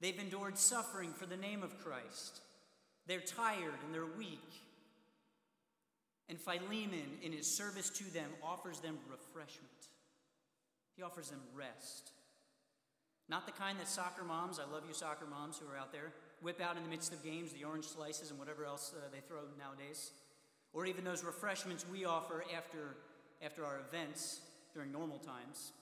They've 0.00 0.18
endured 0.18 0.58
suffering 0.58 1.12
for 1.12 1.26
the 1.26 1.36
name 1.36 1.62
of 1.62 1.78
Christ. 1.78 2.40
They're 3.06 3.20
tired 3.20 3.74
and 3.84 3.94
they're 3.94 4.06
weak. 4.06 4.40
And 6.28 6.40
Philemon, 6.40 7.18
in 7.22 7.32
his 7.32 7.46
service 7.46 7.90
to 7.90 8.04
them, 8.12 8.30
offers 8.42 8.80
them 8.80 8.98
refreshment. 9.10 9.70
He 10.96 11.02
offers 11.02 11.30
them 11.30 11.40
rest. 11.54 12.12
Not 13.28 13.46
the 13.46 13.52
kind 13.52 13.78
that 13.78 13.88
soccer 13.88 14.24
moms, 14.24 14.58
I 14.58 14.70
love 14.70 14.84
you 14.86 14.94
soccer 14.94 15.26
moms 15.26 15.58
who 15.58 15.70
are 15.72 15.76
out 15.76 15.92
there, 15.92 16.12
whip 16.42 16.60
out 16.60 16.76
in 16.76 16.82
the 16.82 16.88
midst 16.88 17.12
of 17.12 17.24
games 17.24 17.52
the 17.52 17.64
orange 17.64 17.86
slices 17.86 18.30
and 18.30 18.38
whatever 18.38 18.64
else 18.64 18.92
uh, 18.96 19.00
they 19.12 19.20
throw 19.20 19.40
nowadays. 19.58 20.12
Or 20.72 20.86
even 20.86 21.04
those 21.04 21.24
refreshments 21.24 21.86
we 21.90 22.04
offer 22.04 22.44
after, 22.56 22.96
after 23.42 23.64
our 23.64 23.80
events 23.88 24.40
during 24.74 24.92
normal 24.92 25.18
times. 25.18 25.72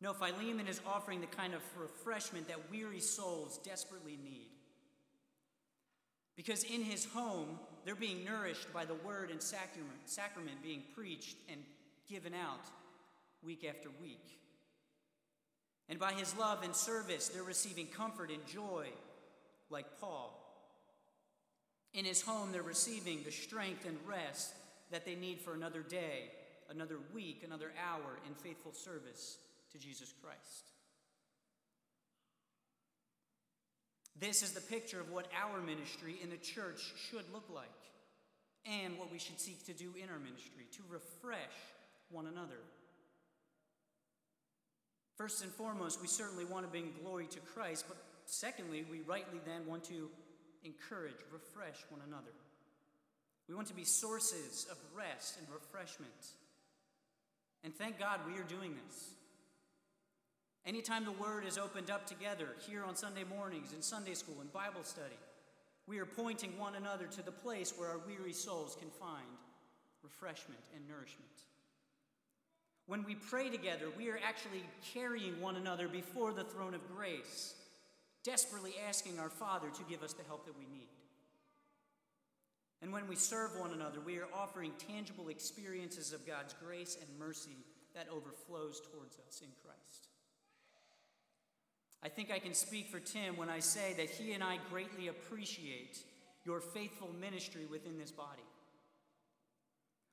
No, 0.00 0.12
Philemon 0.12 0.68
is 0.68 0.80
offering 0.86 1.20
the 1.20 1.26
kind 1.26 1.54
of 1.54 1.62
refreshment 1.78 2.48
that 2.48 2.70
weary 2.70 3.00
souls 3.00 3.58
desperately 3.64 4.18
need. 4.22 4.50
Because 6.36 6.64
in 6.64 6.82
his 6.82 7.06
home, 7.06 7.58
they're 7.86 7.94
being 7.94 8.24
nourished 8.24 8.72
by 8.74 8.84
the 8.84 8.96
word 8.96 9.30
and 9.30 9.40
sacrament, 9.40 10.00
sacrament 10.06 10.60
being 10.60 10.82
preached 10.92 11.36
and 11.48 11.60
given 12.10 12.34
out 12.34 12.66
week 13.44 13.64
after 13.64 13.88
week. 14.02 14.40
And 15.88 16.00
by 16.00 16.12
his 16.12 16.36
love 16.36 16.64
and 16.64 16.74
service, 16.74 17.28
they're 17.28 17.44
receiving 17.44 17.86
comfort 17.86 18.30
and 18.30 18.44
joy, 18.44 18.88
like 19.70 20.00
Paul. 20.00 20.42
In 21.94 22.04
his 22.04 22.20
home, 22.20 22.50
they're 22.50 22.62
receiving 22.62 23.22
the 23.22 23.30
strength 23.30 23.86
and 23.86 23.96
rest 24.04 24.52
that 24.90 25.04
they 25.04 25.14
need 25.14 25.40
for 25.40 25.54
another 25.54 25.82
day, 25.82 26.32
another 26.68 26.98
week, 27.14 27.42
another 27.46 27.70
hour 27.88 28.18
in 28.26 28.34
faithful 28.34 28.72
service 28.72 29.38
to 29.70 29.78
Jesus 29.78 30.12
Christ. 30.20 30.75
This 34.18 34.42
is 34.42 34.52
the 34.52 34.60
picture 34.60 35.00
of 35.00 35.10
what 35.10 35.26
our 35.36 35.60
ministry 35.60 36.16
in 36.22 36.30
the 36.30 36.36
church 36.38 36.80
should 37.10 37.24
look 37.32 37.44
like 37.52 37.68
and 38.64 38.98
what 38.98 39.12
we 39.12 39.18
should 39.18 39.38
seek 39.38 39.64
to 39.66 39.72
do 39.72 39.92
in 40.02 40.08
our 40.08 40.18
ministry 40.18 40.64
to 40.72 40.82
refresh 40.88 41.56
one 42.10 42.26
another. 42.26 42.58
First 45.16 45.42
and 45.42 45.52
foremost, 45.52 46.00
we 46.00 46.08
certainly 46.08 46.44
want 46.44 46.64
to 46.64 46.70
bring 46.70 46.92
glory 47.02 47.26
to 47.26 47.40
Christ, 47.40 47.84
but 47.88 47.96
secondly, 48.26 48.84
we 48.90 49.00
rightly 49.00 49.40
then 49.46 49.66
want 49.66 49.84
to 49.84 50.10
encourage, 50.64 51.16
refresh 51.32 51.84
one 51.90 52.00
another. 52.06 52.32
We 53.48 53.54
want 53.54 53.68
to 53.68 53.74
be 53.74 53.84
sources 53.84 54.66
of 54.70 54.76
rest 54.96 55.38
and 55.38 55.46
refreshment. 55.52 56.10
And 57.64 57.74
thank 57.74 57.98
God 57.98 58.20
we 58.26 58.38
are 58.38 58.44
doing 58.44 58.74
this. 58.86 59.10
Anytime 60.66 61.04
the 61.04 61.12
Word 61.12 61.44
is 61.46 61.58
opened 61.58 61.90
up 61.90 62.06
together 62.06 62.48
here 62.68 62.82
on 62.82 62.96
Sunday 62.96 63.22
mornings, 63.22 63.72
in 63.72 63.80
Sunday 63.80 64.14
school, 64.14 64.40
in 64.40 64.48
Bible 64.48 64.82
study, 64.82 65.14
we 65.86 66.00
are 66.00 66.06
pointing 66.06 66.58
one 66.58 66.74
another 66.74 67.06
to 67.06 67.22
the 67.22 67.30
place 67.30 67.72
where 67.76 67.88
our 67.88 68.00
weary 68.04 68.32
souls 68.32 68.76
can 68.76 68.90
find 68.90 69.24
refreshment 70.02 70.58
and 70.74 70.88
nourishment. 70.88 71.30
When 72.88 73.04
we 73.04 73.14
pray 73.14 73.48
together, 73.48 73.86
we 73.96 74.10
are 74.10 74.18
actually 74.26 74.64
carrying 74.92 75.40
one 75.40 75.54
another 75.54 75.86
before 75.86 76.32
the 76.32 76.42
throne 76.42 76.74
of 76.74 76.96
grace, 76.96 77.54
desperately 78.24 78.74
asking 78.88 79.20
our 79.20 79.30
Father 79.30 79.68
to 79.68 79.82
give 79.88 80.02
us 80.02 80.14
the 80.14 80.24
help 80.24 80.46
that 80.46 80.58
we 80.58 80.66
need. 80.66 80.88
And 82.82 82.92
when 82.92 83.06
we 83.06 83.14
serve 83.14 83.52
one 83.56 83.72
another, 83.72 84.00
we 84.04 84.18
are 84.18 84.28
offering 84.34 84.72
tangible 84.88 85.28
experiences 85.28 86.12
of 86.12 86.26
God's 86.26 86.54
grace 86.54 86.96
and 87.00 87.18
mercy 87.20 87.56
that 87.94 88.08
overflows 88.12 88.80
towards 88.92 89.18
us 89.28 89.42
in 89.42 89.48
Christ. 89.64 90.05
I 92.06 92.08
think 92.08 92.30
I 92.30 92.38
can 92.38 92.54
speak 92.54 92.86
for 92.86 93.00
Tim 93.00 93.36
when 93.36 93.50
I 93.50 93.58
say 93.58 93.92
that 93.96 94.08
he 94.08 94.30
and 94.30 94.44
I 94.44 94.60
greatly 94.70 95.08
appreciate 95.08 95.98
your 96.44 96.60
faithful 96.60 97.10
ministry 97.20 97.66
within 97.68 97.98
this 97.98 98.12
body. 98.12 98.44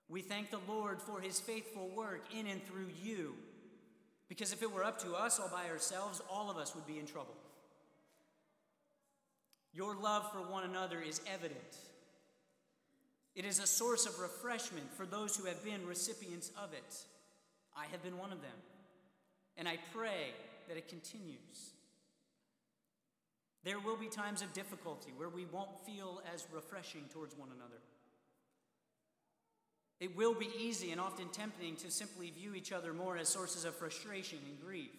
We 0.10 0.24
thank 0.24 0.50
the 0.50 0.60
Lord 0.68 1.00
for 1.00 1.22
his 1.22 1.40
faithful 1.40 1.90
work 1.96 2.24
in 2.36 2.48
and 2.48 2.66
through 2.66 2.90
you, 3.04 3.36
because 4.28 4.52
if 4.52 4.64
it 4.64 4.72
were 4.74 4.84
up 4.84 5.04
to 5.04 5.14
us 5.14 5.40
all 5.40 5.50
by 5.50 5.70
ourselves, 5.70 6.20
all 6.32 6.50
of 6.50 6.58
us 6.58 6.74
would 6.74 6.88
be 6.88 6.98
in 6.98 7.06
trouble. 7.06 7.36
Your 9.72 9.96
love 9.96 10.32
for 10.32 10.40
one 10.40 10.64
another 10.64 11.00
is 11.00 11.22
evident. 11.32 11.78
It 13.36 13.46
is 13.46 13.60
a 13.60 13.68
source 13.68 14.08
of 14.08 14.18
refreshment 14.20 14.92
for 14.96 15.06
those 15.06 15.38
who 15.38 15.46
have 15.46 15.64
been 15.64 15.86
recipients 15.86 16.50
of 16.58 16.74
it. 16.74 16.96
I 17.78 17.86
have 17.92 18.02
been 18.02 18.18
one 18.18 18.32
of 18.32 18.42
them. 18.42 18.58
And 19.58 19.68
I 19.68 19.78
pray 19.94 20.32
that 20.68 20.78
it 20.78 20.88
continues. 20.88 21.73
There 23.64 23.80
will 23.80 23.96
be 23.96 24.08
times 24.08 24.42
of 24.42 24.52
difficulty 24.54 25.14
where 25.16 25.30
we 25.30 25.46
won't 25.46 25.80
feel 25.86 26.22
as 26.34 26.46
refreshing 26.52 27.06
towards 27.14 27.38
one 27.38 27.50
another. 27.56 27.82
It 30.00 30.18
will 30.18 30.34
be 30.34 30.50
easy 30.60 30.92
and 30.92 31.00
often 31.00 31.30
tempting 31.30 31.78
to 31.78 31.90
simply 31.90 32.30
view 32.32 32.56
each 32.56 32.74
other 32.74 32.94
more 32.94 33.16
as 33.16 33.30
sources 33.30 33.64
of 33.64 33.74
frustration 33.76 34.40
and 34.46 34.60
grief. 34.60 34.92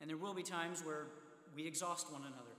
And 0.00 0.08
there 0.08 0.16
will 0.16 0.32
be 0.32 0.42
times 0.42 0.82
where 0.82 1.06
we 1.54 1.66
exhaust 1.66 2.10
one 2.10 2.22
another. 2.22 2.56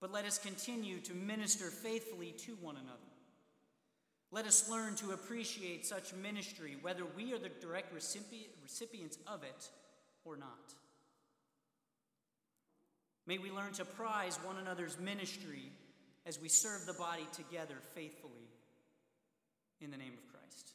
But 0.00 0.12
let 0.12 0.24
us 0.24 0.38
continue 0.38 1.00
to 1.00 1.14
minister 1.14 1.70
faithfully 1.70 2.32
to 2.46 2.52
one 2.60 2.76
another. 2.76 2.98
Let 4.30 4.46
us 4.46 4.70
learn 4.70 4.94
to 4.96 5.10
appreciate 5.10 5.84
such 5.84 6.14
ministry, 6.14 6.76
whether 6.80 7.04
we 7.04 7.32
are 7.32 7.38
the 7.38 7.48
direct 7.48 7.92
recipients 7.92 9.18
of 9.26 9.42
it 9.42 9.68
or 10.24 10.36
not. 10.36 10.74
May 13.30 13.38
we 13.38 13.52
learn 13.52 13.70
to 13.74 13.84
prize 13.84 14.40
one 14.42 14.56
another's 14.58 14.98
ministry 14.98 15.70
as 16.26 16.40
we 16.40 16.48
serve 16.48 16.84
the 16.84 16.94
body 16.94 17.24
together 17.32 17.76
faithfully 17.94 18.50
in 19.80 19.92
the 19.92 19.96
name 19.96 20.14
of 20.14 20.32
Christ. 20.32 20.72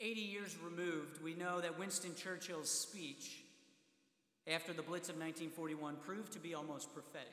80 0.00 0.20
years 0.20 0.56
removed, 0.60 1.22
we 1.22 1.34
know 1.34 1.60
that 1.60 1.78
Winston 1.78 2.16
Churchill's 2.16 2.68
speech 2.68 3.44
after 4.52 4.72
the 4.72 4.82
Blitz 4.82 5.08
of 5.08 5.14
1941 5.14 5.94
proved 6.04 6.32
to 6.32 6.40
be 6.40 6.54
almost 6.54 6.92
prophetic. 6.92 7.28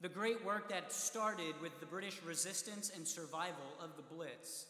The 0.00 0.08
great 0.08 0.42
work 0.46 0.70
that 0.70 0.94
started 0.94 1.60
with 1.60 1.78
the 1.78 1.84
British 1.84 2.22
resistance 2.26 2.90
and 2.96 3.06
survival 3.06 3.76
of 3.82 3.96
the 3.96 4.14
Blitz 4.14 4.64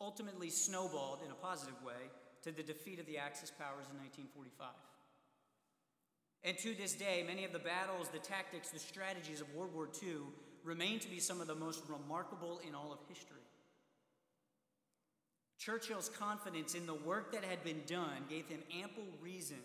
ultimately 0.00 0.50
snowballed 0.50 1.20
in 1.24 1.30
a 1.30 1.34
positive 1.34 1.80
way 1.86 2.10
to 2.42 2.50
the 2.50 2.64
defeat 2.64 2.98
of 2.98 3.06
the 3.06 3.18
Axis 3.18 3.52
powers 3.52 3.86
in 3.92 3.96
1945. 3.98 4.89
And 6.42 6.56
to 6.58 6.74
this 6.74 6.94
day, 6.94 7.22
many 7.26 7.44
of 7.44 7.52
the 7.52 7.58
battles, 7.58 8.08
the 8.08 8.18
tactics, 8.18 8.70
the 8.70 8.78
strategies 8.78 9.40
of 9.40 9.54
World 9.54 9.74
War 9.74 9.88
II 10.02 10.16
remain 10.64 10.98
to 11.00 11.08
be 11.08 11.20
some 11.20 11.40
of 11.40 11.46
the 11.46 11.54
most 11.54 11.82
remarkable 11.88 12.60
in 12.66 12.74
all 12.74 12.92
of 12.92 12.98
history. 13.08 13.36
Churchill's 15.58 16.08
confidence 16.08 16.74
in 16.74 16.86
the 16.86 16.94
work 16.94 17.32
that 17.32 17.44
had 17.44 17.62
been 17.62 17.82
done 17.86 18.24
gave 18.30 18.48
him 18.48 18.60
ample 18.82 19.04
reason 19.20 19.60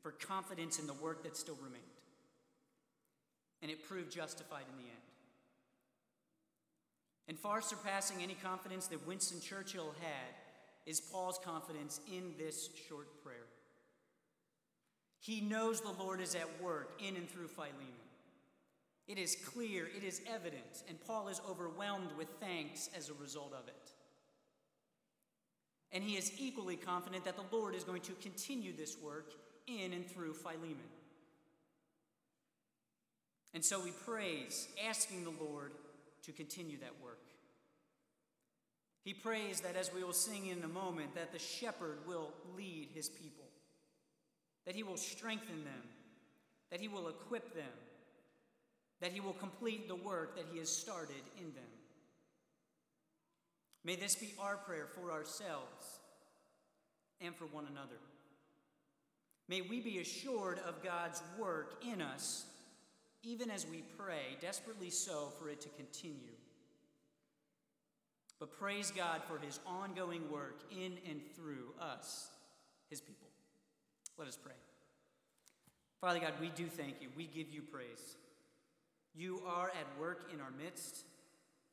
for 0.00 0.12
confidence 0.12 0.78
in 0.78 0.86
the 0.86 0.94
work 0.94 1.24
that 1.24 1.36
still 1.36 1.56
remained. 1.56 1.82
And 3.60 3.70
it 3.70 3.88
proved 3.88 4.12
justified 4.12 4.64
in 4.70 4.76
the 4.76 4.88
end. 4.90 5.02
And 7.28 7.38
far 7.38 7.60
surpassing 7.60 8.22
any 8.22 8.34
confidence 8.34 8.86
that 8.88 9.06
Winston 9.06 9.40
Churchill 9.40 9.94
had 10.00 10.34
is 10.86 11.00
Paul's 11.00 11.38
confidence 11.44 12.00
in 12.12 12.34
this 12.38 12.68
short 12.88 13.22
prayer. 13.24 13.46
He 15.22 15.40
knows 15.40 15.80
the 15.80 16.02
Lord 16.02 16.20
is 16.20 16.34
at 16.34 16.60
work 16.60 17.00
in 17.00 17.14
and 17.14 17.30
through 17.30 17.46
Philemon. 17.46 17.76
It 19.06 19.18
is 19.18 19.36
clear, 19.36 19.86
it 19.96 20.02
is 20.02 20.20
evident, 20.26 20.82
and 20.88 20.98
Paul 21.06 21.28
is 21.28 21.40
overwhelmed 21.48 22.10
with 22.18 22.26
thanks 22.40 22.90
as 22.96 23.08
a 23.08 23.14
result 23.14 23.52
of 23.52 23.68
it. 23.68 23.92
And 25.92 26.02
he 26.02 26.16
is 26.16 26.32
equally 26.38 26.74
confident 26.74 27.24
that 27.24 27.36
the 27.36 27.56
Lord 27.56 27.76
is 27.76 27.84
going 27.84 28.00
to 28.02 28.14
continue 28.14 28.76
this 28.76 28.96
work 29.00 29.30
in 29.68 29.92
and 29.92 30.04
through 30.04 30.34
Philemon. 30.34 30.90
And 33.54 33.64
so 33.64 33.80
we 33.80 33.92
praise, 33.92 34.66
asking 34.88 35.22
the 35.22 35.44
Lord 35.44 35.70
to 36.24 36.32
continue 36.32 36.78
that 36.78 36.94
work. 37.00 37.20
He 39.04 39.14
prays 39.14 39.60
that 39.60 39.76
as 39.76 39.94
we 39.94 40.02
will 40.02 40.12
sing 40.12 40.46
in 40.46 40.64
a 40.64 40.68
moment, 40.68 41.14
that 41.14 41.32
the 41.32 41.38
shepherd 41.38 41.98
will 42.08 42.32
lead 42.56 42.88
his 42.92 43.08
people 43.08 43.41
that 44.66 44.74
He 44.74 44.82
will 44.82 44.96
strengthen 44.96 45.64
them, 45.64 45.82
that 46.70 46.80
He 46.80 46.88
will 46.88 47.08
equip 47.08 47.54
them, 47.54 47.64
that 49.00 49.12
He 49.12 49.20
will 49.20 49.32
complete 49.32 49.88
the 49.88 49.96
work 49.96 50.36
that 50.36 50.46
He 50.52 50.58
has 50.58 50.68
started 50.68 51.22
in 51.38 51.52
them. 51.54 51.64
May 53.84 53.96
this 53.96 54.14
be 54.14 54.32
our 54.38 54.56
prayer 54.56 54.86
for 54.86 55.10
ourselves 55.10 55.98
and 57.20 57.34
for 57.34 57.46
one 57.46 57.66
another. 57.70 57.98
May 59.48 59.60
we 59.60 59.80
be 59.80 59.98
assured 59.98 60.60
of 60.60 60.82
God's 60.82 61.20
work 61.38 61.82
in 61.84 62.00
us, 62.00 62.44
even 63.24 63.50
as 63.50 63.66
we 63.66 63.82
pray, 63.98 64.36
desperately 64.40 64.90
so, 64.90 65.32
for 65.38 65.48
it 65.48 65.60
to 65.62 65.68
continue. 65.70 66.36
But 68.38 68.52
praise 68.58 68.90
God 68.90 69.22
for 69.28 69.38
his 69.44 69.60
ongoing 69.66 70.30
work 70.30 70.62
in 70.70 70.98
and 71.08 71.20
through 71.36 71.74
us, 71.80 72.28
his 72.88 73.00
people. 73.00 73.31
Let 74.18 74.28
us 74.28 74.36
pray. 74.36 74.52
Father 76.00 76.18
God, 76.18 76.34
we 76.40 76.48
do 76.48 76.66
thank 76.66 77.00
you. 77.00 77.08
We 77.16 77.26
give 77.26 77.50
you 77.50 77.62
praise. 77.62 78.16
You 79.14 79.42
are 79.46 79.68
at 79.68 80.00
work 80.00 80.30
in 80.32 80.40
our 80.40 80.50
midst, 80.50 81.04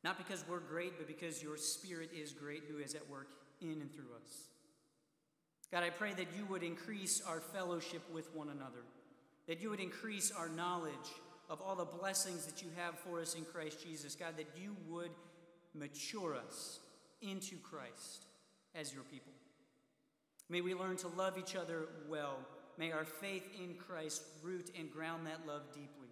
not 0.04 0.18
because 0.18 0.44
we're 0.48 0.60
great, 0.60 0.98
but 0.98 1.08
because 1.08 1.42
your 1.42 1.58
Spirit 1.58 2.12
is 2.16 2.32
great, 2.32 2.64
who 2.70 2.78
is 2.78 2.96
at 2.96 3.10
work 3.10 3.30
in 3.62 3.82
and 3.82 3.92
through 3.94 4.14
us. 4.22 4.50
God, 5.72 5.84
I 5.84 5.90
pray 5.90 6.14
that 6.14 6.28
you 6.38 6.46
would 6.46 6.64
increase 6.64 7.22
our 7.28 7.40
fellowship 7.40 8.02
with 8.14 8.34
one 8.36 8.50
another, 8.50 8.84
that 9.48 9.62
you 9.62 9.70
would 9.70 9.80
increase 9.80 10.32
our 10.32 10.50
knowledge 10.50 10.94
of 11.50 11.62
all 11.62 11.76
the 11.76 11.86
blessings 11.86 12.46
that 12.46 12.62
you 12.62 12.70
have 12.76 12.98
for 13.00 13.20
us 13.20 13.36
in 13.36 13.44
Christ 13.46 13.84
Jesus. 13.84 14.16
God, 14.16 14.36
that 14.38 14.50
you 14.56 14.76
would 14.88 15.12
mature 15.74 16.36
us 16.36 16.80
into 17.22 17.58
Christ 17.58 18.26
as 18.76 18.94
your 18.94 19.04
people. 19.04 19.34
May 20.50 20.62
we 20.62 20.74
learn 20.74 20.98
to 20.98 21.08
love 21.10 21.38
each 21.38 21.56
other 21.56 21.88
well. 22.08 22.38
May 22.78 22.92
our 22.92 23.06
faith 23.06 23.44
in 23.62 23.76
Christ 23.76 24.24
root 24.42 24.72
and 24.78 24.92
ground 24.92 25.28
that 25.28 25.46
love 25.46 25.64
deeply. 25.74 26.08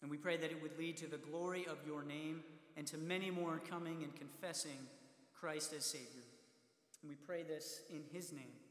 And 0.00 0.10
we 0.10 0.16
pray 0.16 0.36
that 0.36 0.50
it 0.50 0.62
would 0.62 0.78
lead 0.78 0.96
to 0.98 1.06
the 1.06 1.18
glory 1.18 1.66
of 1.66 1.78
your 1.86 2.02
name 2.02 2.42
and 2.76 2.86
to 2.88 2.98
many 2.98 3.30
more 3.30 3.60
coming 3.68 4.02
and 4.02 4.14
confessing 4.14 4.78
Christ 5.38 5.74
as 5.76 5.84
Savior. 5.84 6.24
And 7.02 7.10
we 7.10 7.16
pray 7.16 7.42
this 7.42 7.82
in 7.90 8.02
his 8.12 8.32
name. 8.32 8.63